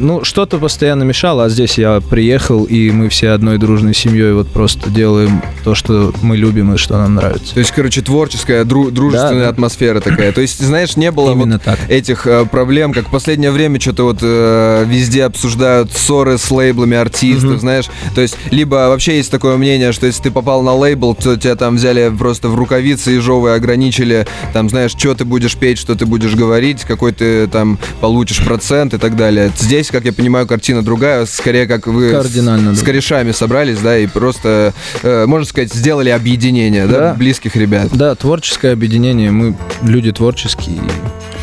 ну, 0.00 0.24
что-то 0.24 0.58
постоянно 0.58 1.02
мешало, 1.04 1.44
а 1.44 1.48
здесь 1.48 1.78
я 1.78 2.00
приехал, 2.00 2.64
и 2.64 2.90
мы 2.90 3.08
все 3.08 3.30
одной 3.30 3.58
дружной 3.58 3.94
семьей 3.94 4.32
вот 4.32 4.48
просто 4.48 4.90
делаем 4.90 5.42
то, 5.64 5.74
что 5.74 6.12
мы 6.22 6.36
любим 6.36 6.74
и 6.74 6.76
что 6.78 6.96
нам 6.98 7.14
нравится. 7.14 7.54
То 7.54 7.60
есть, 7.60 7.70
короче, 7.72 8.00
творческая, 8.02 8.64
дру- 8.64 8.90
дружественная 8.90 9.40
Да, 9.40 9.44
да. 9.44 9.48
атмосфера 9.50 10.00
такая. 10.00 10.32
То 10.32 10.40
есть, 10.40 10.58
знаешь, 10.60 10.96
не 10.96 11.10
было 11.10 11.32
Именно 11.32 11.54
вот 11.54 11.62
так. 11.62 11.78
этих 11.88 12.26
э, 12.26 12.44
проблем, 12.46 12.92
как 12.92 13.08
в 13.08 13.10
последнее 13.10 13.50
время 13.50 13.78
что-то 13.80 14.04
вот 14.04 14.18
э, 14.22 14.84
везде 14.88 15.24
обсуждают 15.24 15.92
ссоры 15.92 16.38
с 16.38 16.50
лейблами 16.50 16.96
артистов, 16.96 17.50
Мгм. 17.50 17.60
знаешь. 17.60 17.86
То 18.14 18.20
есть, 18.22 18.36
либо 18.50 18.88
вообще 18.88 19.18
есть 19.18 19.30
такое 19.30 19.56
мнение, 19.56 19.92
что 19.92 20.06
если 20.06 20.22
ты 20.24 20.30
попал 20.30 20.62
на 20.62 20.74
лейбл, 20.74 21.14
то 21.14 21.36
тебя 21.36 21.54
там 21.56 21.76
взяли 21.76 22.10
просто 22.18 22.48
в 22.48 22.54
рукавицы 22.54 23.10
ежовые, 23.12 23.54
ограничили, 23.54 24.26
там, 24.52 24.68
знаешь, 24.70 24.92
что 24.92 25.14
ты 25.14 25.24
будешь 25.24 25.56
петь, 25.56 25.78
что 25.78 25.94
ты 25.94 26.06
будешь 26.06 26.34
говорить, 26.34 26.82
какой 26.82 27.12
ты 27.12 27.46
там 27.46 27.78
получишь 28.00 28.42
процент 28.44 28.94
и 28.94 28.98
так 28.98 29.16
далее. 29.16 29.50
Здесь, 29.58 29.89
как 29.90 30.04
я 30.04 30.12
понимаю, 30.12 30.46
картина 30.46 30.82
другая, 30.82 31.26
скорее 31.26 31.66
как 31.66 31.86
вы 31.86 32.10
с- 32.10 32.12
Кардинально 32.12 32.72
с, 32.72 32.76
другая. 32.78 32.86
корешами 32.86 33.32
собрались, 33.32 33.78
да, 33.78 33.98
и 33.98 34.06
просто, 34.06 34.72
э, 35.02 35.26
можно 35.26 35.46
сказать, 35.46 35.72
сделали 35.72 36.08
объединение, 36.10 36.86
да, 36.86 36.98
Да. 36.98 37.14
близких 37.14 37.56
ребят. 37.56 37.88
Да, 37.92 38.14
творческое 38.14 38.72
объединение, 38.72 39.30
мы 39.30 39.56
люди 39.82 40.12
творческие, 40.12 40.78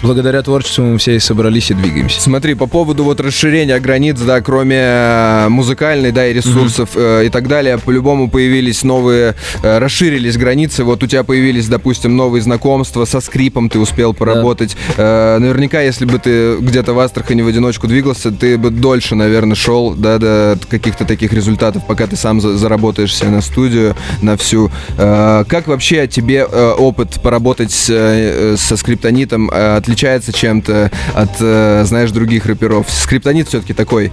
благодаря 0.07 0.41
творчеству 0.41 0.85
мы 0.85 0.97
все 0.99 1.17
и 1.17 1.19
собрались 1.19 1.69
и 1.69 1.73
двигаемся. 1.73 2.21
Смотри, 2.21 2.53
по 2.53 2.65
поводу 2.65 3.03
вот 3.03 3.19
расширения 3.19 3.77
границ, 3.77 4.17
да, 4.21 4.39
кроме 4.39 4.77
э, 4.79 5.47
музыкальной, 5.49 6.13
да, 6.13 6.25
и 6.27 6.33
ресурсов 6.33 6.91
э, 6.95 7.25
и 7.25 7.29
так 7.29 7.49
далее, 7.49 7.77
по-любому 7.77 8.29
появились 8.29 8.83
новые, 8.83 9.35
э, 9.63 9.79
расширились 9.79 10.37
границы. 10.37 10.85
Вот 10.85 11.03
у 11.03 11.07
тебя 11.07 11.25
появились, 11.25 11.67
допустим, 11.67 12.15
новые 12.15 12.41
знакомства 12.41 13.03
со 13.03 13.19
скрипом, 13.19 13.69
ты 13.69 13.79
успел 13.79 14.13
поработать. 14.13 14.77
Э, 14.95 15.39
наверняка, 15.39 15.81
если 15.81 16.05
бы 16.05 16.19
ты 16.19 16.55
где-то 16.55 16.93
в 16.93 16.99
Астрахани 16.99 17.41
в 17.41 17.47
одиночку 17.47 17.87
двигался, 17.87 18.31
ты 18.31 18.57
бы 18.57 18.69
дольше, 18.69 19.15
наверное, 19.15 19.55
шел, 19.55 19.93
да, 19.93 20.19
до 20.19 20.57
каких-то 20.69 21.03
таких 21.03 21.33
результатов, 21.33 21.85
пока 21.85 22.07
ты 22.07 22.15
сам 22.15 22.39
за- 22.39 22.55
заработаешь 22.55 23.13
себе 23.13 23.31
на 23.31 23.41
студию, 23.41 23.93
на 24.21 24.37
всю. 24.37 24.71
Как 24.95 25.67
вообще 25.67 26.07
тебе 26.07 26.45
опыт 26.45 27.19
поработать 27.21 27.73
со 27.73 28.77
скриптонитом 28.77 29.51
э, 29.53 29.81
отличается 29.97 30.31
чем-то 30.31 30.91
от, 31.15 31.29
э, 31.39 31.83
знаешь, 31.85 32.11
других 32.11 32.45
рэперов? 32.45 32.85
Скриптонит 32.87 33.47
все-таки 33.47 33.73
такой, 33.73 34.11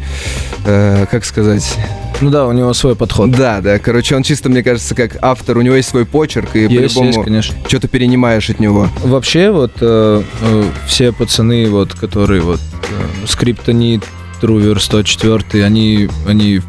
э, 0.65 1.05
как 1.11 1.27
сказать... 1.27 1.77
Ну 2.23 2.31
да, 2.31 2.47
у 2.47 2.53
него 2.53 2.73
свой 2.73 2.97
подход. 2.97 3.31
Да, 3.33 3.61
да, 3.61 3.79
короче, 3.79 4.17
он 4.17 4.23
чисто, 4.23 4.49
мне 4.49 4.63
кажется, 4.63 4.95
как 4.95 5.19
автор, 5.21 5.59
у 5.59 5.61
него 5.61 5.75
есть 5.75 5.91
свой 5.91 6.07
почерк, 6.07 6.57
и 6.57 6.69
по-любому 6.69 7.43
что-то 7.43 7.89
перенимаешь 7.89 8.49
от 8.49 8.61
него. 8.61 8.89
Вообще, 9.03 9.51
вот 9.51 9.73
э, 9.81 10.23
э, 10.41 10.65
все 10.87 11.13
пацаны, 11.13 11.69
вот, 11.69 11.93
которые 11.93 12.41
вот 12.41 12.61
э, 12.61 13.27
Скриптонит, 13.27 14.05
Трувер 14.41 14.81
104, 14.81 15.65
они, 15.65 16.09
они 16.27 16.63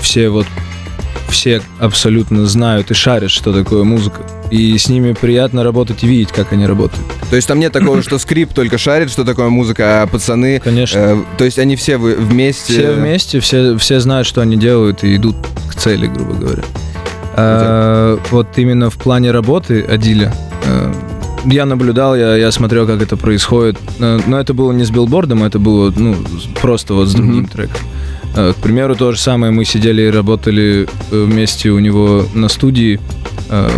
все 0.00 0.28
вот 0.28 0.46
все 1.28 1.62
абсолютно 1.78 2.46
знают 2.46 2.90
и 2.90 2.94
шарят, 2.94 3.30
что 3.30 3.52
такое 3.52 3.84
музыка. 3.84 4.22
И 4.50 4.78
с 4.78 4.88
ними 4.88 5.12
приятно 5.12 5.64
работать 5.64 6.04
и 6.04 6.06
видеть, 6.06 6.28
как 6.28 6.52
они 6.52 6.66
работают. 6.66 7.04
То 7.30 7.36
есть 7.36 7.48
там 7.48 7.58
нет 7.58 7.72
такого, 7.72 8.02
что 8.02 8.18
скрип 8.18 8.52
только 8.52 8.78
шарит, 8.78 9.10
что 9.10 9.24
такое 9.24 9.48
музыка, 9.48 10.02
а 10.02 10.06
пацаны... 10.06 10.60
Конечно. 10.60 10.98
э, 10.98 11.16
то 11.36 11.44
есть 11.44 11.58
они 11.58 11.74
все 11.76 11.96
вы- 11.96 12.14
вместе... 12.14 12.72
Все 12.74 12.92
вместе, 12.92 13.40
все, 13.40 13.76
все 13.76 13.98
знают, 14.00 14.26
что 14.26 14.40
они 14.42 14.56
делают 14.56 15.02
и 15.02 15.16
идут 15.16 15.34
к 15.68 15.74
цели, 15.74 16.06
грубо 16.06 16.34
говоря. 16.34 16.62
А, 17.34 18.18
вот 18.30 18.46
именно 18.56 18.88
в 18.90 18.94
плане 18.96 19.30
работы 19.30 19.82
Адиля, 19.82 20.32
э, 20.64 20.92
я 21.46 21.66
наблюдал, 21.66 22.16
я, 22.16 22.36
я 22.36 22.50
смотрел, 22.52 22.86
как 22.86 23.02
это 23.02 23.16
происходит. 23.16 23.76
Э, 23.98 24.20
Но 24.26 24.38
это 24.40 24.54
было 24.54 24.72
не 24.72 24.84
с 24.84 24.90
билбордом, 24.90 25.42
это 25.42 25.58
было 25.58 25.92
ну, 25.96 26.16
просто 26.60 26.94
вот 26.94 27.08
с 27.08 27.12
другим 27.14 27.38
Мгм. 27.42 27.46
треком. 27.48 27.80
Э, 28.34 28.52
К 28.52 28.62
примеру, 28.62 28.94
то 28.96 29.12
же 29.12 29.18
самое, 29.18 29.52
мы 29.52 29.64
сидели 29.64 30.02
и 30.02 30.10
работали 30.10 30.88
э, 31.10 31.24
вместе 31.24 31.70
у 31.70 31.78
него 31.78 32.24
на 32.34 32.48
студии. 32.48 33.00
Э, 33.48 33.68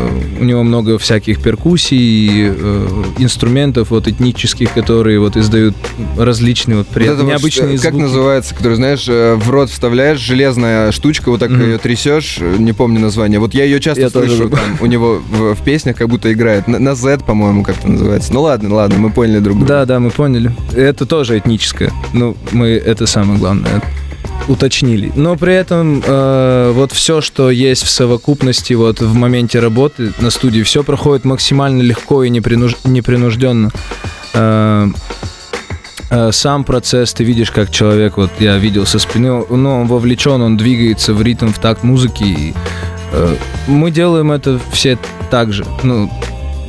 У 0.40 0.44
него 0.44 0.62
много 0.62 0.98
всяких 0.98 1.42
перкуссий, 1.42 2.48
э, 2.50 2.88
инструментов 3.18 3.90
вот 3.90 4.06
этнических, 4.08 4.72
которые 4.72 5.18
вот 5.20 5.36
издают 5.36 5.74
различные 6.16 6.76
вот 6.78 6.86
Вот 6.86 6.94
приятные, 6.94 7.24
вот 7.24 7.30
необычные 7.32 7.76
что- 7.76 7.82
как 7.86 7.92
звуки. 7.94 8.02
называется, 8.04 8.54
который, 8.54 8.74
знаешь, 8.74 9.06
э, 9.08 9.34
в 9.34 9.50
рот 9.50 9.70
вставляешь, 9.70 10.18
железная 10.20 10.92
штучка, 10.92 11.30
вот 11.30 11.40
так 11.40 11.50
Мгм. 11.50 11.62
ее 11.62 11.78
трясешь, 11.78 12.38
э, 12.40 12.56
не 12.58 12.72
помню 12.72 13.00
название. 13.00 13.40
Вот 13.40 13.52
я 13.54 13.64
ее 13.64 13.80
часто 13.80 14.02
Я 14.02 14.10
слышу, 14.10 14.48
там, 14.48 14.60
у 14.80 14.86
него 14.86 15.20
в, 15.28 15.54
в 15.54 15.62
песнях 15.64 15.96
как 15.96 16.08
будто 16.08 16.32
играет. 16.32 16.68
На, 16.68 16.78
на 16.78 16.94
Z, 16.94 17.18
по-моему, 17.26 17.62
как-то 17.64 17.88
называется. 17.88 18.32
Ну 18.32 18.42
ладно, 18.42 18.74
ладно, 18.74 18.98
мы 18.98 19.10
поняли 19.10 19.40
друг 19.40 19.58
друга. 19.58 19.68
Да, 19.68 19.84
да, 19.86 20.00
мы 20.00 20.10
поняли. 20.10 20.52
Это 20.74 21.04
тоже 21.06 21.36
этническое. 21.38 21.92
Ну, 22.12 22.36
мы 22.52 22.68
это 22.68 23.06
самое 23.06 23.38
главное 23.38 23.82
уточнили. 24.48 25.12
Но 25.14 25.36
при 25.36 25.54
этом 25.54 26.02
э, 26.04 26.72
вот 26.74 26.92
все, 26.92 27.20
что 27.20 27.50
есть 27.50 27.84
в 27.84 27.90
совокупности 27.90 28.72
вот 28.72 29.00
в 29.00 29.14
моменте 29.14 29.60
работы 29.60 30.12
на 30.20 30.30
студии, 30.30 30.62
все 30.62 30.82
проходит 30.82 31.24
максимально 31.24 31.82
легко 31.82 32.24
и 32.24 32.30
непринуж- 32.30 32.76
непринужденно. 32.84 33.70
Э, 34.34 34.88
э, 36.10 36.32
сам 36.32 36.64
процесс, 36.64 37.12
ты 37.12 37.24
видишь, 37.24 37.50
как 37.50 37.70
человек, 37.70 38.16
вот 38.16 38.30
я 38.40 38.56
видел 38.56 38.86
со 38.86 38.98
спины, 38.98 39.44
ну, 39.48 39.80
он 39.80 39.86
вовлечен, 39.86 40.40
он 40.40 40.56
двигается 40.56 41.14
в 41.14 41.22
ритм, 41.22 41.48
в 41.48 41.58
такт 41.58 41.82
музыки. 41.82 42.24
И, 42.24 42.54
э, 43.12 43.36
мы 43.66 43.90
делаем 43.90 44.32
это 44.32 44.58
все 44.72 44.98
так 45.30 45.52
же. 45.52 45.66
Ну, 45.82 46.10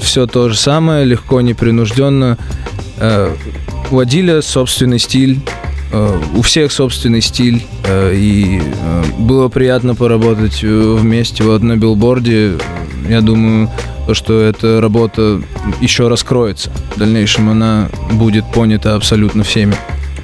все 0.02 0.28
то 0.28 0.50
же 0.50 0.58
самое, 0.58 1.06
легко, 1.06 1.42
непринужденно. 1.42 2.38
Э, 2.98 3.34
у 3.92 4.00
Адиля 4.00 4.42
собственный 4.42 5.00
стиль, 5.00 5.40
у 5.92 6.42
всех 6.42 6.72
собственный 6.72 7.22
стиль, 7.22 7.66
э, 7.86 8.14
и 8.16 8.62
э, 8.62 9.04
было 9.18 9.50
приятно 9.50 9.96
поработать 9.96 10.64
э, 10.64 10.68
вместе 10.68 11.44
вот 11.44 11.64
на 11.64 11.78
билборде. 11.78 12.58
Я 13.08 13.22
думаю, 13.22 13.70
то, 14.06 14.14
что 14.14 14.40
эта 14.40 14.82
работа 14.82 15.42
еще 15.82 16.08
раскроется. 16.08 16.72
В 16.96 17.00
дальнейшем 17.00 17.50
она 17.50 17.90
будет 18.14 18.46
понята 18.54 18.96
абсолютно 18.96 19.44
всеми. 19.44 19.76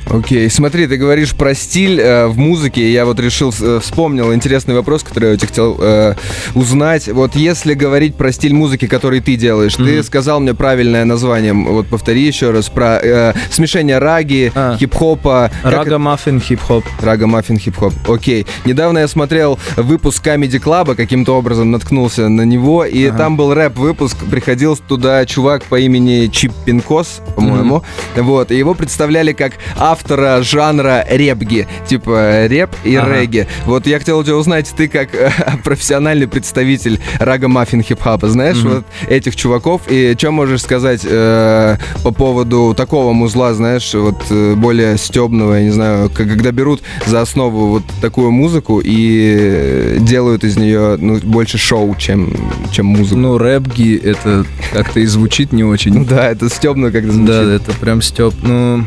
Окей, 0.09 0.49
смотри, 0.49 0.87
ты 0.87 0.97
говоришь 0.97 1.33
про 1.33 1.53
стиль 1.55 1.99
э, 1.99 2.27
в 2.27 2.37
музыке. 2.37 2.91
Я 2.91 3.05
вот 3.05 3.19
решил, 3.19 3.53
э, 3.59 3.79
вспомнил 3.81 4.33
интересный 4.33 4.75
вопрос, 4.75 5.03
который 5.03 5.31
я 5.31 5.37
тебя 5.37 5.47
хотел 5.47 5.77
э, 5.79 6.13
узнать. 6.53 7.07
Вот 7.07 7.35
если 7.35 7.73
говорить 7.73 8.15
про 8.15 8.31
стиль 8.31 8.53
музыки, 8.53 8.87
который 8.87 9.19
ты 9.19 9.35
делаешь, 9.35 9.75
ты 9.75 9.83
Мгм. 9.83 10.03
сказал 10.03 10.39
мне 10.39 10.53
правильное 10.53 11.05
название. 11.05 11.53
Вот 11.53 11.87
повтори 11.87 12.21
еще 12.21 12.51
раз 12.51 12.69
про 12.69 12.99
э, 13.01 13.33
смешение 13.49 13.97
рагги, 13.97 14.51
А. 14.55 14.77
хип-хопа. 14.77 15.51
Раггамаффин 15.63 16.39
хип-хоп. 16.39 16.85
Раггамаффин 17.01 17.57
хип-хоп. 17.57 17.93
Окей. 18.07 18.45
Недавно 18.65 18.99
я 18.99 19.07
смотрел 19.07 19.59
выпуск 19.75 20.25
Comedy 20.25 20.61
Club, 20.63 20.95
каким-то 20.95 21.35
образом 21.37 21.71
наткнулся 21.71 22.29
на 22.29 22.43
него, 22.43 22.85
и 22.85 23.07
Ага. 23.07 23.17
там 23.17 23.37
был 23.37 23.53
рэп-выпуск. 23.53 24.17
Приходил 24.29 24.75
туда 24.77 25.25
чувак 25.25 25.63
по 25.65 25.79
имени 25.79 26.27
Чип 26.27 26.51
Пинкос, 26.65 27.21
по-моему. 27.35 27.83
Вот. 28.15 28.51
И 28.51 28.57
его 28.57 28.73
представляли 28.75 29.33
как 29.33 29.53
автора 29.95 30.41
жанра 30.43 31.05
репги. 31.09 31.67
Типа 31.87 32.47
рэп 32.49 32.69
и 32.83 32.95
Ага. 32.95 33.13
регги. 33.21 33.47
Вот 33.65 33.87
я 33.87 33.97
хотел 33.99 34.19
у 34.19 34.23
тебя 34.23 34.35
узнать, 34.35 34.71
ты 34.75 34.89
как 34.89 35.15
э, 35.15 35.31
профессиональный 35.63 36.27
представитель 36.27 36.99
Рага 37.19 37.47
Маффин 37.47 37.81
Хип-Хопа, 37.81 38.27
знаешь 38.27 38.57
Мгм. 38.57 38.69
вот 38.75 38.85
этих 39.09 39.35
чуваков? 39.37 39.83
И 39.89 40.15
что 40.17 40.31
можешь 40.31 40.61
сказать 40.61 41.01
э, 41.05 41.77
по 42.03 42.11
поводу 42.11 42.73
такого 42.75 43.13
музла, 43.13 43.53
знаешь, 43.53 43.93
вот 43.93 44.21
э, 44.29 44.55
более 44.55 44.97
стебного, 44.97 45.53
я 45.55 45.63
не 45.63 45.71
знаю, 45.71 46.09
когда 46.09 46.51
берут 46.51 46.81
за 47.05 47.21
основу 47.21 47.67
вот 47.67 47.83
такую 48.01 48.31
музыку 48.31 48.81
и 48.83 49.35
э, 49.39 49.97
делают 50.01 50.43
из 50.43 50.57
нее 50.57 50.97
ну, 50.99 51.19
больше 51.23 51.57
шоу, 51.57 51.95
чем, 51.97 52.33
чем 52.71 52.87
музыку. 52.87 53.17
Ну, 53.19 53.37
рэпги, 53.37 53.95
это 54.03 54.45
как-то 54.73 54.99
и 54.99 55.05
звучит 55.05 55.53
не 55.53 55.63
очень. 55.63 56.05
Да, 56.15 56.29
это 56.29 56.49
стебно 56.49 56.91
как-то 56.91 57.11
звучит. 57.11 57.27
Да, 57.27 57.43
это 57.53 57.71
прям 57.79 58.01
Степ. 58.01 58.33
Ну, 58.43 58.79
э, 58.79 58.83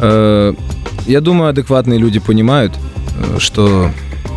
я 0.00 1.20
думаю, 1.20 1.50
адекватные 1.50 1.98
люди 1.98 2.20
понимают, 2.20 2.74
э, 3.18 3.38
что 3.38 3.90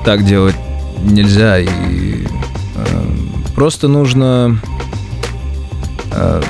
так 0.05 0.25
делать 0.25 0.55
нельзя, 1.03 1.59
и 1.59 1.67
э, 2.75 3.03
просто 3.55 3.87
нужно 3.87 4.59
э, 6.11 6.41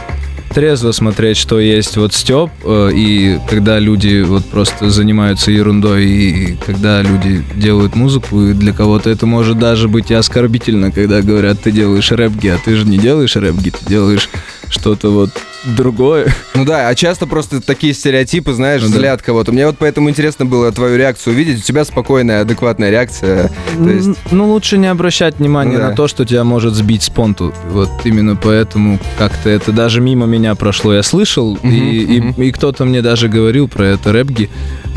трезво 0.54 0.92
смотреть, 0.92 1.38
что 1.38 1.60
есть 1.60 1.98
вот 1.98 2.14
Степ, 2.14 2.50
э, 2.64 2.92
и 2.94 3.40
когда 3.50 3.80
люди 3.80 4.22
вот 4.22 4.46
просто 4.46 4.90
занимаются 4.90 5.52
ерундой, 5.52 6.06
и 6.06 6.58
когда 6.66 7.02
люди 7.02 7.44
делают 7.56 7.96
музыку, 7.96 8.42
и 8.42 8.54
для 8.54 8.74
кого-то 8.74 9.10
это 9.10 9.26
может 9.26 9.58
даже 9.58 9.88
быть 9.88 10.12
и 10.12 10.14
оскорбительно, 10.14 10.92
когда 10.92 11.22
говорят, 11.22 11.62
ты 11.62 11.72
делаешь 11.72 12.12
рэпги, 12.12 12.50
а 12.50 12.60
ты 12.64 12.76
же 12.76 12.86
не 12.86 12.98
делаешь 12.98 13.36
рэпги, 13.36 13.72
ты 13.72 13.86
делаешь 13.86 14.30
что-то 14.72 15.10
вот 15.12 15.30
другое. 15.76 16.34
Ну 16.56 16.66
да, 16.66 16.88
а 16.88 16.96
часто 16.96 17.28
просто 17.28 17.62
такие 17.62 17.94
стереотипы, 17.94 18.54
знаешь, 18.54 18.82
Ну 18.82 18.88
да. 18.90 18.96
взгляд 18.96 19.22
кого-то. 19.22 19.52
Мне 19.52 19.68
вот 19.68 19.76
поэтому 19.78 20.10
интересно 20.10 20.46
было 20.46 20.72
твою 20.72 20.98
реакцию 20.98 21.34
увидеть. 21.34 21.60
У 21.60 21.62
тебя 21.62 21.86
спокойная, 21.86 22.42
адекватная 22.42 22.90
реакция. 22.90 23.52
То 23.78 23.90
есть, 23.90 24.10
Ну, 24.32 24.52
лучше 24.52 24.78
не 24.78 24.88
обращать 24.88 25.38
внимания 25.40 25.74
Ну 25.74 25.78
да. 25.80 25.90
на 25.90 25.96
то, 25.96 26.08
что 26.08 26.26
тебя 26.26 26.44
может 26.44 26.74
сбить 26.74 27.04
с 27.04 27.10
понту. 27.10 27.54
Вот 27.70 27.90
именно 28.06 28.36
поэтому 28.36 29.00
как-то 29.20 29.50
это 29.50 29.72
даже 29.72 30.02
мимо 30.02 30.26
меня 30.26 30.56
прошло. 30.56 30.94
Я 30.94 31.04
слышал, 31.04 31.60
и, 31.64 31.68
и- 31.70 32.22
мгм. 32.22 32.42
и 32.42 32.52
кто-то 32.52 32.86
мне 32.86 33.02
даже 33.02 33.28
говорил 33.28 33.68
про 33.68 33.84
это 33.86 34.12
рэпги. 34.12 34.50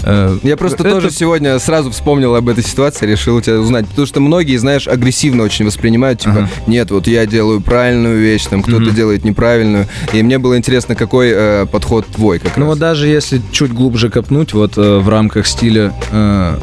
Э, 0.06 0.36
я 0.42 0.56
просто 0.56 0.82
это- 0.82 0.90
тоже 0.94 1.10
сегодня 1.10 1.58
сразу 1.58 1.90
вспомнил 1.90 2.34
об 2.34 2.48
этой 2.48 2.62
ситуации, 2.62 3.06
решил 3.06 3.40
тебя 3.40 3.58
узнать. 3.58 3.86
Потому 3.88 4.06
что 4.06 4.20
многие, 4.20 4.56
знаешь, 4.58 4.86
агрессивно 4.86 5.42
очень 5.42 5.64
воспринимают, 5.64 6.20
типа, 6.20 6.32
Ага. 6.34 6.48
нет, 6.66 6.90
вот 6.90 7.06
я 7.06 7.24
делаю 7.26 7.60
правильную 7.60 8.18
вещь, 8.20 8.44
там 8.46 8.62
кто-то 8.62 8.82
Мгм. 8.86 8.94
делает 8.94 9.24
неправильную. 9.24 9.86
И 10.12 10.22
мне 10.22 10.38
было 10.38 10.56
интересно, 10.58 10.94
какой 10.94 11.30
э, 11.34 11.66
подход 11.70 12.06
твой 12.06 12.38
как 12.38 12.56
Ну 12.56 12.64
раз. 12.66 12.70
вот 12.74 12.78
даже 12.78 13.08
если 13.08 13.40
чуть 13.52 13.72
глубже 13.72 14.10
копнуть, 14.10 14.52
вот 14.52 14.76
э, 14.76 14.98
в 14.98 15.08
рамках 15.08 15.46
стиля, 15.46 15.92
э, 16.12 16.58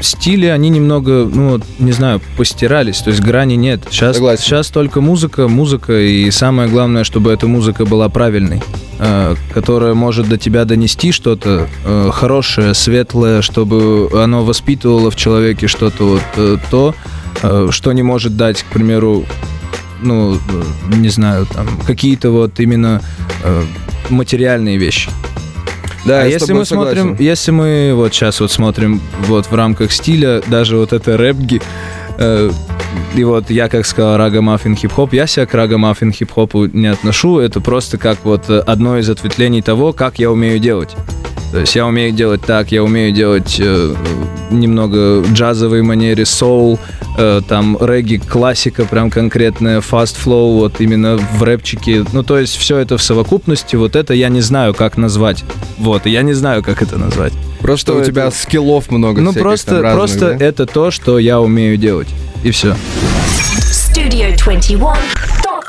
стили, 0.00 0.46
они 0.46 0.68
немного, 0.68 1.24
ну, 1.30 1.60
не 1.80 1.92
знаю, 1.92 2.20
постирались, 2.36 2.98
то 2.98 3.10
есть 3.10 3.20
грани 3.20 3.54
нет. 3.54 3.82
Сейчас, 3.90 4.16
Согласен. 4.16 4.44
сейчас 4.44 4.68
только 4.68 5.00
музыка, 5.00 5.48
музыка, 5.48 5.98
и 6.00 6.30
самое 6.30 6.68
главное, 6.68 7.02
чтобы 7.02 7.32
эта 7.32 7.48
музыка 7.48 7.84
была 7.84 8.08
правильной, 8.08 8.62
э, 8.98 9.34
которая 9.52 9.94
может 9.94 10.28
до 10.28 10.36
тебя 10.36 10.64
донести 10.64 11.12
что-то 11.12 11.68
э, 11.84 12.10
хорошее, 12.12 12.74
светлое, 12.74 13.42
чтобы 13.42 14.10
оно 14.14 14.44
воспитывало 14.44 15.10
в 15.10 15.16
человеке 15.16 15.66
что-то 15.66 16.04
вот 16.04 16.22
э, 16.36 16.56
то, 16.70 16.94
что 17.70 17.92
не 17.92 18.02
может 18.02 18.36
дать, 18.36 18.64
к 18.64 18.66
примеру, 18.66 19.24
ну, 20.02 20.38
не 20.88 21.08
знаю, 21.08 21.46
там, 21.46 21.68
какие-то 21.86 22.30
вот 22.32 22.58
именно 22.58 23.00
материальные 24.10 24.76
вещи. 24.76 25.08
Да, 26.04 26.22
а 26.22 26.24
если 26.24 26.52
мы 26.52 26.64
смотрим, 26.64 26.96
согласен. 26.96 27.24
если 27.24 27.50
мы 27.50 27.92
вот 27.94 28.14
сейчас 28.14 28.40
вот 28.40 28.50
смотрим 28.50 29.00
вот 29.26 29.46
в 29.46 29.54
рамках 29.54 29.92
стиля, 29.92 30.42
даже 30.46 30.76
вот 30.76 30.92
это 30.92 31.16
рэпги, 31.16 31.60
э, 32.16 32.50
и 33.14 33.24
вот 33.24 33.50
я 33.50 33.68
как 33.68 33.86
сказал 33.86 34.16
рага 34.16 34.40
маффин 34.40 34.76
хип-хоп, 34.76 35.12
я 35.12 35.26
себя 35.26 35.46
к 35.46 35.54
рага 35.54 35.78
маффин 35.78 36.12
хип-хопу 36.12 36.66
не 36.66 36.88
отношу, 36.88 37.38
это 37.38 37.60
просто 37.60 37.98
как 37.98 38.24
вот 38.24 38.48
э, 38.48 38.58
одно 38.60 38.98
из 38.98 39.08
ответвлений 39.08 39.62
того, 39.62 39.92
как 39.92 40.18
я 40.18 40.30
умею 40.30 40.58
делать. 40.58 40.94
То 41.52 41.60
есть 41.60 41.74
я 41.74 41.86
умею 41.86 42.12
делать 42.12 42.42
так, 42.42 42.72
я 42.72 42.82
умею 42.82 43.12
делать 43.12 43.56
э, 43.58 43.94
немного 44.50 45.22
джазовой 45.32 45.82
манере, 45.82 46.26
соул, 46.26 46.78
э, 47.16 47.40
там 47.48 47.78
регги, 47.80 48.18
классика 48.18 48.84
прям 48.84 49.10
конкретная, 49.10 49.80
fast 49.80 50.16
flow, 50.22 50.58
вот 50.58 50.80
именно 50.80 51.16
в 51.16 51.42
рэпчике. 51.42 52.04
Ну, 52.12 52.22
то 52.22 52.38
есть 52.38 52.56
все 52.56 52.76
это 52.78 52.98
в 52.98 53.02
совокупности, 53.02 53.76
вот 53.76 53.96
это 53.96 54.12
я 54.12 54.28
не 54.28 54.42
знаю, 54.42 54.74
как 54.74 54.98
назвать. 54.98 55.44
Вот, 55.78 56.06
и 56.06 56.10
я 56.10 56.22
не 56.22 56.34
знаю, 56.34 56.62
как 56.62 56.82
это 56.82 56.98
назвать. 56.98 57.32
Просто 57.60 57.92
что 57.92 58.00
у 58.00 58.04
тебя 58.04 58.26
это? 58.26 58.36
скиллов 58.36 58.90
много 58.90 59.20
ну, 59.20 59.30
всяких 59.30 59.42
просто, 59.42 59.70
там 59.70 59.82
разных, 59.82 59.98
просто 59.98 60.38
да? 60.38 60.44
это 60.44 60.66
то, 60.66 60.90
что 60.90 61.18
я 61.18 61.40
умею 61.40 61.76
делать. 61.78 62.08
И 62.44 62.50
все. 62.50 62.76
Studio 63.72 64.36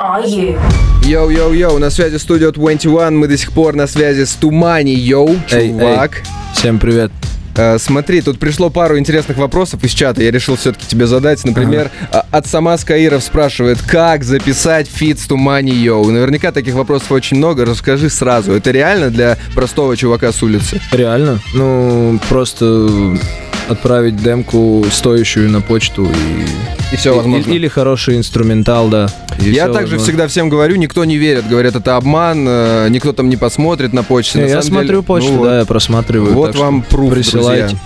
21.ru. 0.10 0.60
Йоу-йоу-йоу, 1.04 1.80
на 1.80 1.90
связи 1.92 2.18
студио 2.18 2.52
21, 2.52 3.18
мы 3.20 3.28
до 3.28 3.38
сих 3.38 3.52
пор 3.52 3.76
на 3.76 3.88
связи 3.88 4.26
с 4.26 4.34
TumaniYO, 4.34 5.36
Эй, 5.52 5.70
чувак. 5.70 6.24
Всем 6.54 6.80
привет. 6.80 7.12
Э, 7.60 7.78
смотри, 7.78 8.22
тут 8.22 8.40
пришло 8.40 8.70
пару 8.70 8.98
интересных 8.98 9.36
вопросов 9.38 9.84
из 9.84 9.92
чата, 9.92 10.24
я 10.24 10.32
решил 10.32 10.56
все-таки 10.56 10.88
тебе 10.88 11.08
задать. 11.08 11.44
Например, 11.44 11.92
а, 12.10 12.26
от 12.32 12.48
сама 12.48 12.78
Скаиров 12.78 13.22
спрашивает, 13.22 13.82
как 13.82 14.24
записать 14.24 14.88
фит 14.88 15.20
с 15.20 15.26
TumaniYO. 15.26 16.10
Наверняка 16.10 16.54
таких 16.54 16.74
вопросов 16.76 17.12
очень 17.12 17.36
много, 17.36 17.66
расскажи 17.66 18.10
сразу, 18.10 18.54
это 18.54 18.72
реально 18.72 19.10
для 19.10 19.38
простого 19.56 19.98
чувака 19.98 20.32
с 20.32 20.42
улицы? 20.42 20.80
Реально? 20.94 21.40
Ну, 21.54 22.18
просто 22.30 22.90
отправить 23.68 24.16
демку 24.24 24.86
стоящую 24.90 25.50
на 25.52 25.60
почту 25.62 26.06
и... 26.06 26.94
И 26.94 26.96
все 26.96 27.14
и- 27.14 27.18
возможно. 27.18 27.52
Или 27.52 27.68
хороший 27.68 28.18
инструментал, 28.18 28.88
да. 28.88 29.10
и 29.40 29.52
Я 29.52 29.66
также 29.66 29.82
возможно. 29.82 30.00
всегда 30.06 30.28
всем 30.28 30.50
говорю, 30.50 30.76
никто 30.78 31.06
не 31.06 31.18
верит. 31.18 31.48
Говорят, 31.48 31.76
это 31.76 31.96
обман, 31.98 32.46
э, 32.50 32.88
никто 32.90 33.14
там 33.14 33.30
не 33.30 33.38
посмотрит 33.38 33.94
на 33.94 34.02
почте. 34.02 34.40
Не, 34.40 34.46
На 34.46 34.50
я 34.50 34.62
самом 34.64 34.64
деле- 34.64 34.86
смотрю 34.88 35.04
почту, 35.04 35.32
ну 35.34 35.44
да, 35.44 35.60
я 35.60 35.66
просматриваю. 35.66 36.34
Вот 36.34 36.56
вам 36.56 36.82
пруф, 36.82 37.14
присылайте. 37.14 37.49
Друзья. 37.58 37.80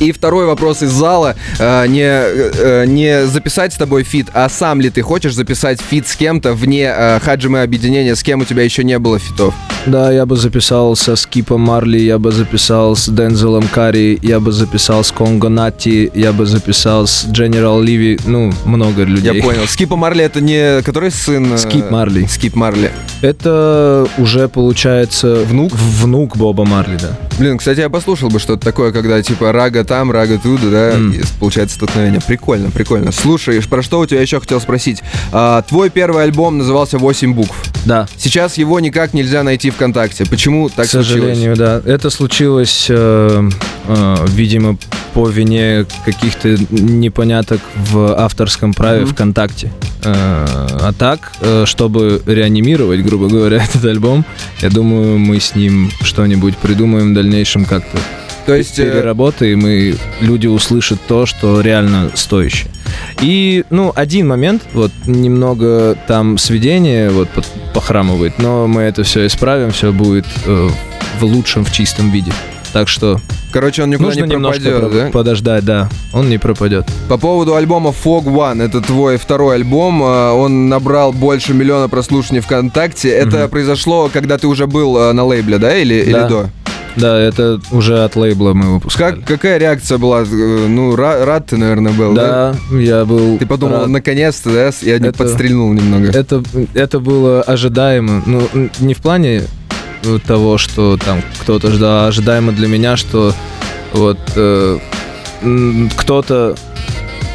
И 0.00 0.12
второй 0.12 0.46
вопрос 0.46 0.82
из 0.82 0.90
зала. 0.90 1.34
Э, 1.58 1.86
Не, 1.88 2.02
э, 2.04 2.84
не 2.86 3.26
записать 3.26 3.72
с 3.72 3.76
тобой 3.76 4.04
фит, 4.04 4.28
а 4.32 4.48
сам 4.48 4.80
ли 4.80 4.90
ты 4.90 5.02
хочешь 5.02 5.34
записать 5.34 5.80
фит 5.80 6.06
с 6.06 6.14
кем-то 6.14 6.52
вне 6.52 6.92
э, 6.94 7.18
Hajime 7.20 7.62
объединения, 7.62 8.14
с 8.14 8.22
кем 8.22 8.40
у 8.40 8.44
тебя 8.44 8.62
еще 8.62 8.84
не 8.84 8.98
было 8.98 9.18
фитов? 9.18 9.54
Да, 9.86 10.12
я 10.12 10.26
бы 10.26 10.36
записал 10.36 10.94
со 10.96 11.16
Скипом 11.16 11.62
Марли, 11.62 11.98
я 11.98 12.18
бы 12.18 12.30
записал 12.30 12.94
с 12.94 13.08
Дензелом 13.08 13.66
Карри, 13.68 14.18
я 14.22 14.38
бы 14.38 14.52
записал 14.52 15.02
с 15.02 15.10
Конго 15.10 15.48
Натти, 15.48 16.10
я 16.14 16.32
бы 16.32 16.46
записал 16.46 17.06
с 17.06 17.24
General 17.26 17.82
Levy, 17.82 18.18
ну, 18.26 18.52
много 18.66 19.04
людей. 19.04 19.34
Я 19.34 19.42
понял. 19.42 19.66
Скипа 19.66 19.96
Марли 19.96 20.24
это 20.24 20.40
не 20.40 20.82
который 20.82 21.10
сын... 21.10 21.54
э, 21.54 21.58
Скип 21.58 21.90
Марли. 21.90 22.26
Скип 22.26 22.54
Марли. 22.54 22.92
Это 23.22 24.06
уже 24.18 24.48
получается... 24.48 25.42
Внук? 25.44 25.72
Внук 25.72 26.36
Боба 26.36 26.64
Марли, 26.64 26.98
да. 27.00 27.27
Блин, 27.38 27.58
кстати, 27.58 27.80
я 27.80 27.88
послушал 27.88 28.30
бы 28.30 28.38
что-то 28.40 28.64
такое, 28.64 28.90
когда 28.90 29.22
типа 29.22 29.52
рага 29.52 29.84
там, 29.84 30.10
рага 30.10 30.38
туда, 30.38 30.70
да, 30.70 30.90
М. 30.94 31.12
и 31.12 31.20
получается 31.38 31.76
столкновение. 31.76 32.20
Прикольно, 32.26 32.70
прикольно. 32.70 33.12
Слушай, 33.12 33.62
про 33.62 33.82
что 33.82 34.00
у 34.00 34.06
тебя 34.06 34.20
еще 34.20 34.40
хотел 34.40 34.60
спросить? 34.60 35.02
А, 35.32 35.62
твой 35.62 35.88
первый 35.90 36.24
альбом 36.24 36.58
назывался 36.58 36.96
«8 36.96 37.32
букв». 37.34 37.54
Да. 37.84 38.08
Сейчас 38.16 38.58
его 38.58 38.80
никак 38.80 39.14
нельзя 39.14 39.42
найти 39.44 39.70
ВКонтакте. 39.70 40.24
Почему 40.26 40.68
так 40.68 40.86
К 40.86 40.90
сожалению, 40.90 41.56
да. 41.56 41.80
Это 41.84 42.10
случилось, 42.10 42.86
э, 42.88 43.48
э, 43.86 44.16
видимо, 44.28 44.76
по 45.14 45.28
вине 45.28 45.86
каких-то 46.04 46.56
непоняток 46.70 47.60
в 47.76 48.14
авторском 48.20 48.74
праве 48.74 49.02
Мгм. 49.02 49.10
ВКонтакте. 49.14 49.72
Э, 50.04 50.44
а 50.80 50.92
так, 50.96 51.32
э, 51.40 51.64
чтобы 51.66 52.22
реанимировать, 52.26 53.02
грубо 53.04 53.28
говоря, 53.28 53.56
этот 53.64 53.84
альбом, 53.84 54.24
я 54.60 54.70
думаю, 54.70 55.18
мы 55.18 55.40
с 55.40 55.54
ним 55.54 55.90
что-нибудь 56.02 56.56
придумаем 56.56 57.12
в 57.12 57.14
дальнейшем 57.28 57.64
как-то. 57.64 57.98
То 58.46 58.54
есть... 58.54 58.78
э, 58.78 58.84
Переработаем, 58.90 59.66
и 59.66 59.94
люди 60.20 60.46
услышат 60.46 60.98
то, 61.06 61.26
что 61.26 61.60
реально 61.60 62.10
стоящее. 62.14 62.70
И, 63.20 63.64
ну, 63.70 63.92
один 63.94 64.26
момент, 64.28 64.62
вот, 64.72 64.90
немного 65.06 65.96
там 66.06 66.38
сведение 66.38 67.10
вот 67.10 67.28
похрамывает, 67.74 68.38
но 68.38 68.66
мы 68.66 68.82
это 68.82 69.02
все 69.02 69.26
исправим, 69.26 69.70
все 69.70 69.92
будет 69.92 70.24
э, 70.46 70.68
в 71.20 71.24
лучшем, 71.24 71.64
в 71.64 71.72
чистом 71.72 72.10
виде. 72.10 72.32
Так 72.72 72.88
что 72.88 73.20
Короче, 73.50 73.82
он 73.82 73.90
никуда 73.90 74.08
нужно 74.08 74.24
не 74.24 74.36
пропадет, 74.38 74.80
про- 74.80 74.88
да? 74.90 75.10
подождать, 75.10 75.64
да, 75.64 75.88
он 76.12 76.28
не 76.28 76.36
пропадет. 76.38 76.86
По 77.08 77.16
поводу 77.18 77.54
альбома 77.56 77.90
Fog 78.04 78.24
One, 78.24 78.62
это 78.62 78.80
твой 78.82 79.16
второй 79.18 79.56
альбом, 79.56 80.02
э, 80.02 80.30
он 80.32 80.68
набрал 80.70 81.12
больше 81.12 81.52
миллиона 81.52 81.88
прослушиваний 81.90 82.40
ВКонтакте. 82.40 83.10
Это 83.10 83.40
Мгм. 83.40 83.48
произошло, 83.50 84.10
когда 84.10 84.38
ты 84.38 84.46
уже 84.46 84.66
был 84.66 84.96
э, 84.96 85.12
на 85.12 85.24
лейбле, 85.24 85.58
да, 85.58 85.76
или, 85.76 85.94
или 85.94 86.12
Да. 86.12 86.28
до? 86.28 86.50
Да, 86.98 87.18
это 87.18 87.60
уже 87.70 88.02
от 88.04 88.16
лейбла 88.16 88.52
мы 88.54 88.74
выпускали. 88.74 89.16
Как, 89.16 89.24
какая 89.24 89.58
реакция 89.58 89.98
была? 89.98 90.22
Э, 90.22 90.24
Ну, 90.68 90.94
ра- 90.94 91.24
рад 91.24 91.46
ты, 91.46 91.56
наверное, 91.56 91.92
был, 91.92 92.12
да? 92.14 92.54
Да, 92.70 92.78
я 92.78 93.04
был. 93.04 93.38
Ты 93.38 93.46
подумал, 93.46 93.80
рад. 93.80 93.88
наконец-то, 93.88 94.50
да? 94.50 94.70
Я 94.82 94.98
не 94.98 95.08
Это- 95.08 95.18
подстрельнул 95.18 95.72
немного. 95.72 96.08
Это, 96.08 96.42
это 96.74 96.98
было 97.00 97.42
ожидаемо. 97.42 98.22
Ну, 98.26 98.42
не 98.80 98.94
в 98.94 98.98
плане 98.98 99.42
того, 100.26 100.58
что 100.58 100.96
там 100.96 101.22
кто-то 101.42 101.70
ждал, 101.70 102.04
а 102.04 102.08
ожидаемо 102.08 102.52
для 102.52 102.68
меня, 102.68 102.96
что 102.96 103.32
вот 103.92 104.18
э, 104.36 104.78
кто-то 105.96 106.54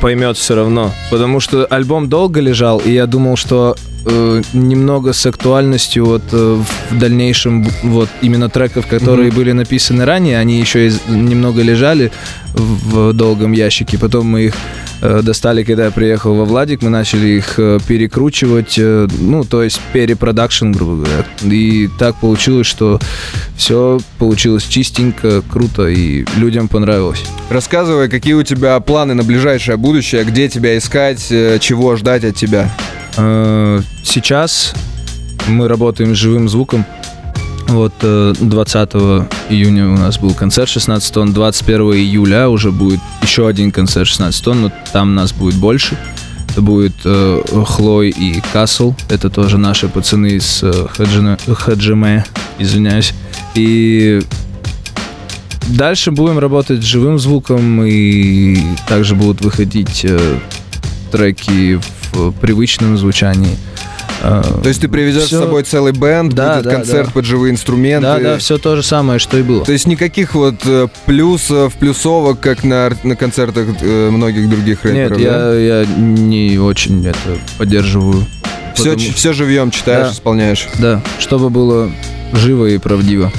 поймет 0.04 0.36
все 0.38 0.56
равно. 0.56 0.92
Потому 1.10 1.40
что 1.40 1.66
альбом 1.70 2.10
долго 2.10 2.42
лежал, 2.42 2.80
и 2.80 2.92
я 2.92 3.06
думал, 3.06 3.38
что 3.38 3.74
э, 4.06 4.42
немного 4.52 5.14
с 5.14 5.26
актуальностью 5.26 6.06
вот 6.06 6.24
э, 6.34 6.62
в 6.90 7.00
дальнейшем 7.00 7.66
вот 7.84 8.10
именно 8.22 8.50
треков, 8.50 8.86
которые 8.88 9.30
Мгм. 9.30 9.36
были 9.38 9.54
написаны 9.54 10.04
ранее, 10.04 10.40
они 10.40 10.60
еще 10.60 10.88
и 10.90 10.92
немного 11.08 11.62
лежали 11.62 12.12
в, 12.54 13.12
в 13.12 13.14
долгом 13.14 13.54
ящике. 13.54 13.98
Потом 13.98 14.28
мы 14.28 14.42
их 14.48 14.56
достали, 15.22 15.64
когда 15.64 15.86
я 15.86 15.92
приехал 15.92 16.34
во 16.36 16.46
Владик, 16.46 16.82
мы 16.82 16.90
начали 16.90 17.28
их 17.28 17.56
э, 17.58 17.80
перекручивать, 17.88 18.76
э, 18.78 19.08
ну, 19.20 19.44
то 19.44 19.62
есть 19.62 19.82
перепродакшн, 19.92 20.72
грубо 20.72 21.04
говоря. 21.04 21.26
И 21.42 21.90
так 22.00 22.16
получилось, 22.16 22.68
что 22.68 23.00
все 23.58 24.00
получилось 24.18 24.64
чистенько, 24.64 25.42
круто, 25.42 25.88
и 25.88 26.26
людям 26.38 26.68
понравилось. 26.68 27.22
Рассказывай, 27.50 28.10
какие 28.10 28.34
у 28.34 28.44
тебя 28.44 28.80
планы 28.80 29.14
на 29.14 29.24
ближайшее 29.24 29.78
будущее, 29.78 30.24
где 30.24 30.48
тебя 30.48 30.78
искать, 30.78 31.28
э, 31.32 31.58
чего 31.60 31.96
ждать 31.96 32.24
от 32.24 32.36
тебя. 32.36 32.70
Э, 33.18 33.82
Сейчас 34.04 34.74
мы 35.48 35.68
работаем 35.68 36.16
с 36.16 36.18
живым 36.18 36.48
звуком. 36.48 36.86
Вот 37.74 37.94
э, 38.04 38.34
20 38.40 38.90
июня 39.50 39.90
у 39.90 39.98
нас 39.98 40.20
был 40.20 40.36
концерт 40.36 40.70
16 40.70 41.12
тонн, 41.12 41.34
21 41.34 41.82
июля 41.94 42.48
уже 42.48 42.72
будет 42.72 43.00
еще 43.24 43.48
один 43.48 43.72
концерт 43.72 44.08
16 44.08 44.44
тонн, 44.44 44.62
но 44.62 44.72
там 44.92 45.16
нас 45.16 45.34
будет 45.34 45.56
больше. 45.56 45.98
Это 46.52 46.62
будет 46.62 46.94
э, 47.04 47.42
Хлой 47.66 48.10
и 48.12 48.44
Касл. 48.54 48.94
Это 49.10 49.32
тоже 49.32 49.58
наши 49.58 49.88
пацаны 49.88 50.34
из 50.34 50.62
э, 50.62 50.72
Хаджина- 50.96 51.40
Хаджиме, 51.52 52.26
извиняюсь. 52.60 53.12
И 53.56 54.22
дальше 55.70 56.12
будем 56.12 56.38
работать 56.38 56.84
с 56.84 56.86
живым 56.86 57.18
звуком, 57.18 57.84
и 57.84 58.56
также 58.88 59.16
будут 59.16 59.42
выходить 59.42 60.02
э, 60.06 60.38
треки 61.12 61.80
в 62.12 62.32
привычном 62.34 63.00
звучании. 63.00 63.58
Э, 64.24 64.42
То 64.64 64.70
есть 64.70 64.80
ты 64.82 64.88
привезешь 64.88 65.24
всё- 65.26 65.40
с 65.42 65.44
собой 65.44 65.64
целый 65.64 65.92
бенд, 65.92 66.34
Да, 66.34 66.56
будет 66.56 66.64
да, 66.66 66.72
концерт 66.72 67.08
да. 67.08 67.12
под 67.12 67.26
живые 67.26 67.52
инструменты. 67.52 68.08
Да, 68.08 68.20
да, 68.20 68.38
все 68.38 68.58
то 68.58 68.76
же 68.78 68.84
самое, 68.84 69.20
что 69.20 69.38
и 69.38 69.44
было. 69.44 69.66
То 69.66 69.74
есть 69.74 69.86
никаких 69.86 70.34
вот 70.34 70.56
э, 70.66 70.88
плюсов, 71.06 71.74
плюсовок, 71.76 72.40
как 72.40 72.64
на, 72.64 72.92
на 73.04 73.16
концертах 73.16 73.68
э, 73.82 74.10
многих 74.10 74.50
других 74.50 74.84
Нет, 74.86 75.12
рэперов, 75.12 75.22
да? 75.22 75.54
я, 75.60 75.82
я 75.82 75.86
не 75.86 76.58
очень 76.58 77.06
это 77.06 77.18
поддерживаю. 77.58 78.26
Все, 78.76 78.92
потому- 78.94 79.14
все 79.14 79.34
живьем 79.34 79.70
читаешь, 79.72 80.08
Да. 80.08 80.14
исполняешь. 80.14 80.68
Да, 80.80 81.02
чтобы 81.20 81.50
было 81.50 81.92
живо 82.34 82.66
и 82.68 82.78
правдиво. 82.78 83.32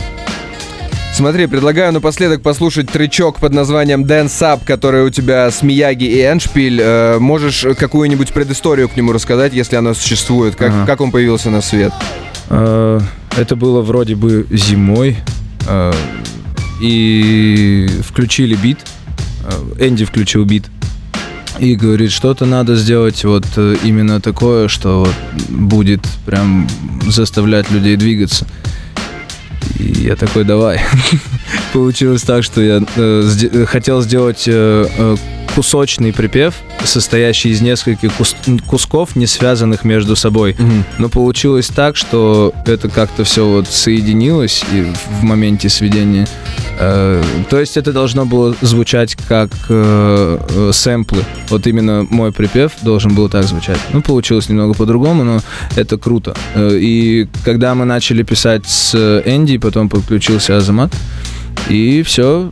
Смотри, 1.15 1.47
предлагаю 1.47 1.93
напоследок 1.93 2.43
послушать 2.43 2.91
тречок 2.91 3.39
под 3.39 3.53
названием 3.53 4.05
Dance 4.05 4.41
Up, 4.43 4.61
который 4.67 5.05
у 5.05 5.11
тебя 5.11 5.49
с 5.49 5.63
Мияги 5.63 6.05
и 6.05 6.21
Эншпиль. 6.27 6.81
Э, 6.83 7.19
можешь 7.21 7.65
какую-нибудь 7.79 8.33
предысторию 8.33 8.89
к 8.89 8.97
нему 8.97 9.13
рассказать, 9.13 9.53
если 9.55 9.77
она 9.77 9.95
существует? 9.95 10.57
Как, 10.57 10.71
Ага. 10.71 10.87
как 10.87 11.01
он 11.01 11.13
появился 11.13 11.51
на 11.51 11.63
свет? 11.63 11.93
Э, 12.51 13.01
Это 13.37 13.55
было 13.55 13.81
вроде 13.81 14.17
бы 14.17 14.45
зимой. 14.51 15.17
э, 15.69 15.93
И 16.83 17.89
включили 18.05 18.57
бит. 18.57 18.79
Энди 19.79 20.05
включил 20.05 20.45
бит. 20.45 20.65
И 21.61 21.77
говорит, 21.77 22.11
что-то 22.11 22.45
надо 22.45 22.75
сделать 22.75 23.23
вот 23.25 23.47
именно 23.85 24.21
такое, 24.21 24.67
что 24.67 25.05
вот 25.05 25.49
будет 25.49 26.01
прям 26.27 26.67
заставлять 27.07 27.71
людей 27.71 27.95
двигаться. 27.97 28.47
И 29.85 30.05
я 30.07 30.17
такой, 30.17 30.45
давай. 30.45 30.81
Получилось 31.73 32.23
так, 32.23 32.43
что 32.43 32.61
я 32.63 32.83
э, 32.97 33.23
сде- 33.29 33.51
э, 33.53 33.67
хотел 33.67 34.01
сделать 34.01 34.45
э, 34.47 34.87
э, 34.97 35.17
кусочный 35.55 36.13
припев, 36.13 36.55
состоящий 36.85 37.51
из 37.51 37.61
нескольких 37.61 38.11
кус- 38.17 38.35
кусков, 38.67 39.15
не 39.15 39.27
связанных 39.27 39.85
между 39.85 40.17
собой. 40.17 40.57
Но 40.99 41.09
получилось 41.09 41.67
так, 41.69 41.97
что 41.97 42.55
это 42.67 42.89
как-то 42.89 43.25
все 43.25 43.47
вот 43.47 43.69
соединилось 43.69 44.65
и 44.73 44.87
в 45.21 45.23
моменте 45.23 45.69
сведения. 45.69 46.27
Э, 46.79 47.23
то 47.51 47.61
есть 47.61 47.77
это 47.77 47.93
должно 47.93 48.27
было 48.27 48.55
звучать 48.61 49.17
как 49.29 49.51
э, 49.69 50.39
э, 50.49 50.71
сэмплы. 50.73 51.25
Вот 51.49 51.67
именно 51.67 52.07
мой 52.11 52.33
припев 52.33 52.73
должен 52.83 53.15
был 53.15 53.29
так 53.29 53.45
звучать. 53.45 53.79
Ну, 53.93 54.03
получилось 54.03 54.49
немного 54.49 54.75
по-другому, 54.75 55.25
но 55.25 55.41
это 55.77 55.99
круто. 55.99 56.35
И 56.57 57.29
когда 57.45 57.75
мы 57.75 57.85
начали 57.85 58.23
писать 58.23 58.67
с 58.67 58.95
Энди, 59.25 59.59
потом 59.59 59.89
подключился 59.89 60.57
Азамат, 60.57 60.93
и 61.69 62.03
все, 62.03 62.51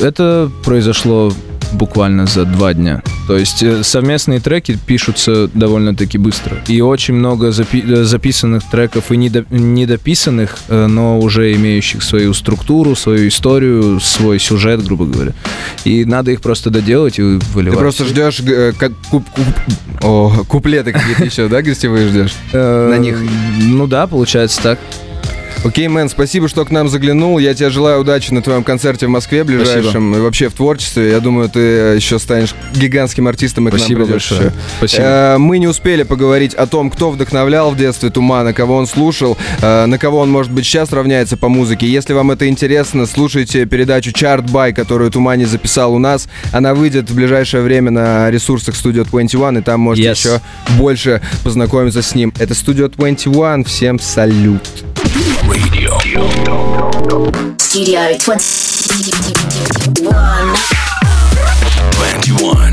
это 0.00 0.50
произошло 0.64 1.32
буквально 1.72 2.26
за 2.26 2.44
два 2.44 2.74
дня. 2.74 3.02
То 3.28 3.36
есть 3.36 3.62
э, 3.62 3.82
совместные 3.82 4.40
треки 4.40 4.78
пишутся 4.86 5.48
довольно-таки 5.54 6.18
быстро. 6.18 6.56
И 6.68 6.80
очень 6.80 7.14
много 7.14 7.48
запи- 7.48 7.84
э, 7.86 8.04
записанных 8.04 8.62
треков 8.70 9.10
и 9.12 9.16
недо- 9.16 9.46
недописанных, 9.50 10.56
э, 10.68 10.86
но 10.86 11.18
уже 11.18 11.52
имеющих 11.54 12.02
свою 12.02 12.34
структуру, 12.34 12.94
свою 12.96 13.28
историю, 13.28 14.00
свой 14.00 14.38
сюжет, 14.38 14.84
грубо 14.84 15.06
говоря. 15.06 15.32
И 15.84 16.04
надо 16.04 16.30
их 16.30 16.40
просто 16.40 16.70
доделать 16.70 17.18
и 17.18 17.22
выливать. 17.22 17.78
Ты 17.78 17.82
просто 17.82 18.04
ждешь 18.04 18.40
э, 18.40 18.72
как 18.76 18.92
куп- 19.10 19.28
куп- 19.34 20.02
о, 20.02 20.30
куплеты 20.48 20.92
какие-то 20.92 21.24
еще, 21.24 21.48
да, 21.48 21.62
гостевые 21.62 22.08
ждешь? 22.08 22.32
На 22.52 22.98
них. 22.98 23.16
Ну 23.60 23.86
да, 23.86 24.06
получается 24.06 24.60
так. 24.62 24.78
Окей, 25.64 25.86
мэн, 25.86 26.08
спасибо, 26.08 26.48
что 26.48 26.64
к 26.64 26.70
нам 26.72 26.88
заглянул. 26.88 27.38
Я 27.38 27.54
тебе 27.54 27.70
желаю 27.70 28.00
удачи 28.00 28.32
на 28.32 28.42
твоем 28.42 28.64
концерте 28.64 29.06
в 29.06 29.10
Москве 29.10 29.44
ближайшем 29.44 30.14
и 30.16 30.18
вообще 30.18 30.48
в 30.48 30.54
творчестве. 30.54 31.10
Я 31.10 31.20
думаю, 31.20 31.48
ты 31.48 31.60
еще 31.60 32.18
станешь 32.18 32.54
гигантским 32.74 33.28
артистом 33.28 33.68
и 33.68 33.70
к 33.70 33.76
Спасибо 33.76 34.00
нам 34.00 34.08
придешь 34.08 34.28
большое. 34.30 34.48
еще. 34.48 34.52
Спасибо. 34.78 35.02
Э, 35.04 35.38
Мы 35.38 35.58
не 35.58 35.68
успели 35.68 36.02
поговорить 36.02 36.54
о 36.54 36.66
том, 36.66 36.90
кто 36.90 37.12
вдохновлял 37.12 37.70
в 37.70 37.76
детстве 37.76 38.10
Тумана, 38.10 38.52
кого 38.52 38.74
он 38.76 38.88
слушал, 38.88 39.38
э, 39.60 39.86
на 39.86 39.98
кого 39.98 40.18
он, 40.18 40.30
может 40.32 40.50
быть, 40.50 40.64
сейчас 40.66 40.92
равняется 40.92 41.36
по 41.36 41.48
музыке. 41.48 41.86
Если 41.86 42.12
вам 42.12 42.32
это 42.32 42.48
интересно, 42.48 43.06
слушайте 43.06 43.64
передачу 43.64 44.10
Chart 44.10 44.44
By, 44.44 44.72
которую 44.72 45.12
Тумани 45.12 45.44
записал 45.44 45.94
у 45.94 45.98
нас. 46.00 46.26
Она 46.50 46.74
выйдет 46.74 47.08
в 47.08 47.14
ближайшее 47.14 47.62
время 47.62 47.92
на 47.92 48.28
ресурсах 48.32 48.74
Studio 48.74 49.06
21, 49.08 49.58
и 49.58 49.62
там 49.62 49.78
можете 49.80 50.08
Yes. 50.08 50.12
еще 50.14 50.40
больше 50.76 51.20
познакомиться 51.44 52.02
с 52.02 52.16
ним. 52.16 52.34
Это 52.40 52.54
Studio 52.54 52.88
21. 52.88 53.62
Всем 53.64 54.00
салют. 54.00 54.68
Radio. 55.52 55.98
Studio 57.58 58.00
21. 58.18 60.54
21. 61.98 62.70